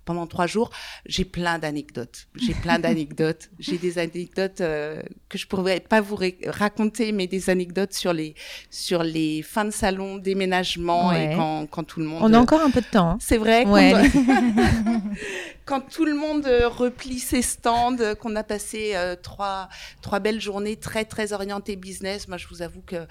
pendant 0.05 0.27
trois 0.27 0.47
jours. 0.49 0.71
J'ai 1.07 1.25
plein 1.25 1.59
d'anecdotes. 1.61 2.27
J'ai 2.35 2.55
plein 2.55 2.79
d'anecdotes. 2.81 3.51
J'ai 3.59 3.79
des 3.79 3.99
anecdotes 3.99 4.61
euh, 4.61 5.01
que 5.29 5.39
je 5.39 5.47
pourrais 5.47 5.81
pas 5.81 6.01
vous 6.01 6.19
raconter, 6.47 7.13
mais 7.13 7.27
des 7.27 7.51
anecdotes 7.51 7.93
sur 7.93 8.13
les 8.13 8.35
sur 8.71 9.03
les 9.03 9.43
fins 9.43 9.65
de 9.65 9.71
salon, 9.71 10.17
déménagement 10.17 11.11
Ouais. 11.11 11.33
et 11.33 11.37
quand 11.37 11.67
quand 11.71 11.85
tout 11.85 12.01
le 12.01 12.07
monde. 12.07 12.23
On 12.23 12.32
a 12.35 12.41
encore 12.41 12.61
un 12.61 12.71
peu 12.71 12.81
de 12.81 12.87
temps. 12.87 13.11
hein. 13.11 13.19
C'est 13.21 13.39
vrai. 13.39 13.65
Ouais. 13.67 13.93
Quand, 14.13 15.03
quand 15.65 15.81
tout 15.81 16.05
le 16.05 16.15
monde 16.15 16.47
euh, 16.47 16.69
replie 16.69 17.19
ses 17.19 17.43
stands, 17.43 17.97
euh, 18.01 18.15
qu'on 18.15 18.35
a 18.37 18.43
passé 18.43 18.93
euh, 18.95 19.17
trois 19.17 19.69
trois 20.01 20.21
belles 20.21 20.41
journées 20.41 20.77
très 20.77 21.05
très 21.05 21.33
orientées 21.33 21.77
business. 21.77 22.29
Moi, 22.29 22.37
je 22.37 22.47
vous 22.49 22.63
avoue 22.63 22.83
que 22.83 23.07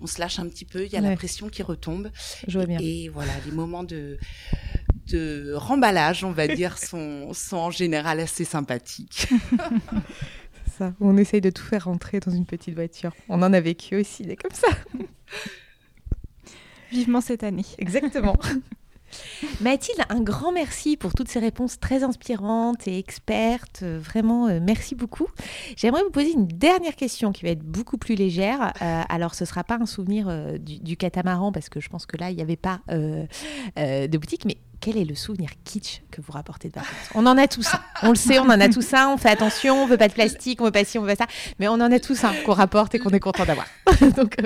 on 0.00 0.06
se 0.06 0.20
lâche 0.20 0.38
un 0.38 0.46
petit 0.48 0.64
peu. 0.64 0.84
Il 0.84 0.92
y 0.92 0.96
a 0.96 1.00
Ouais. 1.00 1.10
la 1.10 1.16
pression 1.16 1.48
qui 1.48 1.62
retombe. 1.62 2.10
Je 2.46 2.58
vois 2.58 2.66
bien. 2.66 2.78
Et 2.80 3.08
voilà, 3.08 3.32
les 3.46 3.52
moments 3.52 3.84
de 3.84 4.18
de 5.08 5.52
remballage, 5.54 6.22
on 6.24 6.32
va 6.32 6.46
dire, 6.54 6.78
sont 6.78 7.32
sont 7.32 7.56
en 7.56 7.70
général 7.70 8.20
assez 8.20 8.44
sympathiques. 8.44 9.28
Ça. 10.78 10.92
On 11.00 11.16
essaye 11.16 11.40
de 11.40 11.50
tout 11.50 11.64
faire 11.64 11.86
rentrer 11.86 12.20
dans 12.20 12.30
une 12.30 12.46
petite 12.46 12.74
voiture. 12.74 13.10
On 13.28 13.42
en 13.42 13.52
a 13.52 13.58
vécu 13.60 13.96
aussi 13.96 14.22
des 14.22 14.36
comme 14.36 14.52
ça. 14.52 14.68
Vivement 16.90 17.20
cette 17.20 17.42
année. 17.42 17.66
Exactement. 17.78 18.36
Mathilde, 19.60 20.00
un 20.08 20.20
grand 20.20 20.52
merci 20.52 20.96
pour 20.96 21.14
toutes 21.14 21.28
ces 21.28 21.38
réponses 21.38 21.80
très 21.80 22.02
inspirantes 22.02 22.86
et 22.86 22.98
expertes. 22.98 23.80
Euh, 23.82 23.98
Vraiment, 23.98 24.48
euh, 24.48 24.60
merci 24.62 24.94
beaucoup. 24.94 25.26
J'aimerais 25.76 26.02
vous 26.02 26.10
poser 26.10 26.32
une 26.32 26.46
dernière 26.46 26.96
question 26.96 27.32
qui 27.32 27.44
va 27.44 27.50
être 27.50 27.62
beaucoup 27.62 27.98
plus 27.98 28.14
légère. 28.14 28.72
Euh, 28.82 29.02
alors, 29.08 29.34
ce 29.34 29.44
ne 29.44 29.48
sera 29.48 29.64
pas 29.64 29.78
un 29.80 29.86
souvenir 29.86 30.26
euh, 30.28 30.58
du, 30.58 30.78
du 30.78 30.96
catamaran 30.96 31.52
parce 31.52 31.68
que 31.68 31.80
je 31.80 31.88
pense 31.88 32.06
que 32.06 32.16
là, 32.16 32.30
il 32.30 32.36
n'y 32.36 32.42
avait 32.42 32.56
pas 32.56 32.80
de 32.88 34.16
boutique, 34.18 34.44
mais 34.44 34.58
quel 34.80 34.96
est 34.96 35.04
le 35.04 35.14
souvenir 35.14 35.50
kitsch 35.64 36.02
que 36.10 36.20
vous 36.20 36.32
rapportez 36.32 36.68
de 36.68 36.74
vacances 36.74 37.10
On 37.14 37.26
en 37.26 37.36
a 37.36 37.48
tous 37.48 37.74
un. 37.74 37.80
On 38.02 38.10
le 38.10 38.16
sait, 38.16 38.38
on 38.38 38.44
en 38.44 38.60
a 38.60 38.68
tous 38.68 38.94
un. 38.94 39.08
On 39.08 39.16
fait 39.16 39.30
attention, 39.30 39.82
on 39.82 39.86
veut 39.86 39.96
pas 39.96 40.08
de 40.08 40.12
plastique, 40.12 40.60
on 40.60 40.64
veut 40.64 40.70
pas 40.70 40.84
ci, 40.84 40.98
on 40.98 41.02
veut 41.02 41.08
pas 41.08 41.24
ça. 41.24 41.30
Mais 41.58 41.68
on 41.68 41.74
en 41.74 41.90
a 41.92 41.98
tous 41.98 42.22
un 42.24 42.32
qu'on 42.44 42.52
rapporte 42.52 42.94
et 42.94 42.98
qu'on 42.98 43.10
est 43.10 43.20
content 43.20 43.44
d'avoir. 43.44 43.66
Donc, 44.16 44.36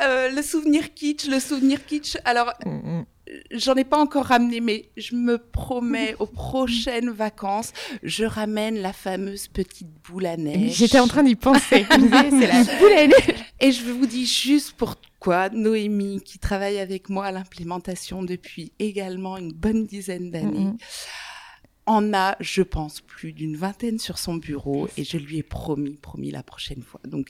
euh, 0.00 0.30
le 0.30 0.42
souvenir 0.42 0.94
kitsch, 0.94 1.26
le 1.26 1.40
souvenir 1.40 1.84
kitsch. 1.86 2.16
Alors, 2.24 2.52
mm, 2.64 2.70
mm. 2.70 3.06
J'en 3.52 3.76
ai 3.76 3.84
pas 3.84 3.98
encore 3.98 4.24
ramené, 4.26 4.60
mais 4.60 4.90
je 4.96 5.14
me 5.14 5.38
promets 5.38 6.16
aux 6.18 6.26
prochaines 6.26 7.10
vacances, 7.10 7.72
je 8.02 8.24
ramène 8.24 8.78
la 8.82 8.92
fameuse 8.92 9.46
petite 9.46 9.86
boule 10.02 10.26
à 10.26 10.36
neige. 10.36 10.72
J'étais 10.74 10.98
en 10.98 11.06
train 11.06 11.22
d'y 11.22 11.36
penser. 11.36 11.86
C'est 11.90 12.46
la 12.48 12.64
boule 12.80 12.92
à 12.92 13.06
neige. 13.06 13.44
Et 13.60 13.70
je 13.70 13.84
vous 13.84 14.06
dis 14.06 14.26
juste 14.26 14.72
pourquoi 14.76 15.48
Noémie, 15.50 16.20
qui 16.24 16.40
travaille 16.40 16.80
avec 16.80 17.08
moi 17.08 17.26
à 17.26 17.30
l'implémentation 17.30 18.24
depuis 18.24 18.72
également 18.80 19.36
une 19.36 19.52
bonne 19.52 19.86
dizaine 19.86 20.32
d'années, 20.32 20.64
Mhm. 20.64 20.76
en 21.86 22.12
a, 22.12 22.36
je 22.40 22.62
pense, 22.62 23.00
plus 23.00 23.32
d'une 23.32 23.56
vingtaine 23.56 24.00
sur 24.00 24.18
son 24.18 24.34
bureau, 24.34 24.88
et 24.96 25.04
je 25.04 25.18
lui 25.18 25.38
ai 25.38 25.44
promis, 25.44 25.98
promis 25.98 26.32
la 26.32 26.42
prochaine 26.42 26.82
fois. 26.82 27.00
Donc, 27.04 27.28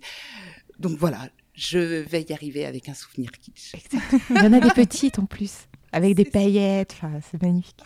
donc 0.78 0.96
voilà, 0.98 1.28
je 1.54 1.78
vais 1.78 2.22
y 2.22 2.32
arriver 2.32 2.64
avec 2.64 2.88
un 2.88 2.94
souvenir 2.94 3.30
kitsch. 3.32 3.74
Il 4.30 4.36
y 4.36 4.40
en 4.40 4.52
a 4.52 4.60
des 4.60 4.70
petites 4.70 5.18
en 5.18 5.26
plus, 5.26 5.68
avec 5.92 6.14
des 6.14 6.24
paillettes. 6.24 6.94
Enfin, 6.96 7.20
c'est 7.30 7.40
magnifique. 7.42 7.82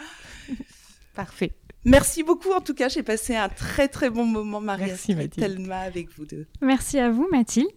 Parfait. 1.15 1.53
Merci 1.85 2.23
beaucoup, 2.23 2.51
en 2.51 2.61
tout 2.61 2.73
cas, 2.73 2.89
j'ai 2.89 3.03
passé 3.03 3.37
un 3.37 3.51
très 3.51 3.89
très 3.89 4.09
bon 4.09 4.25
moment, 4.25 4.61
Maria 4.61 4.87
Merci, 4.87 5.15
Mathilde. 5.15 5.35
Telma, 5.35 5.81
avec 5.81 6.09
vous 6.17 6.25
deux. 6.25 6.47
Merci 6.63 6.99
à 6.99 7.11
vous, 7.11 7.29
Mathilde, 7.31 7.69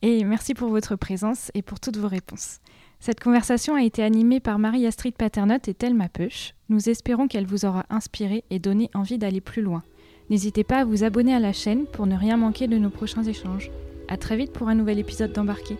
et 0.00 0.24
merci 0.24 0.54
pour 0.54 0.70
votre 0.70 0.96
présence 0.96 1.50
et 1.52 1.60
pour 1.60 1.78
toutes 1.78 1.98
vos 1.98 2.08
réponses. 2.08 2.60
Cette 3.00 3.20
conversation 3.20 3.74
a 3.74 3.82
été 3.82 4.02
animée 4.02 4.40
par 4.40 4.58
Marie-Astrid 4.58 5.14
Paternotte 5.14 5.68
et 5.68 5.74
Thelma 5.74 6.08
Peuch. 6.08 6.54
Nous 6.70 6.88
espérons 6.88 7.28
qu'elle 7.28 7.46
vous 7.46 7.66
aura 7.66 7.84
inspiré 7.90 8.44
et 8.50 8.58
donné 8.58 8.90
envie 8.94 9.18
d'aller 9.18 9.40
plus 9.40 9.62
loin. 9.62 9.82
N'hésitez 10.30 10.64
pas 10.64 10.80
à 10.80 10.84
vous 10.84 11.04
abonner 11.04 11.34
à 11.34 11.40
la 11.40 11.52
chaîne 11.52 11.86
pour 11.86 12.06
ne 12.06 12.16
rien 12.16 12.36
manquer 12.36 12.66
de 12.66 12.78
nos 12.78 12.90
prochains 12.90 13.24
échanges. 13.24 13.70
À 14.10 14.16
très 14.16 14.36
vite 14.36 14.52
pour 14.52 14.68
un 14.68 14.74
nouvel 14.74 14.98
épisode 14.98 15.32
d'Embarqué. 15.32 15.76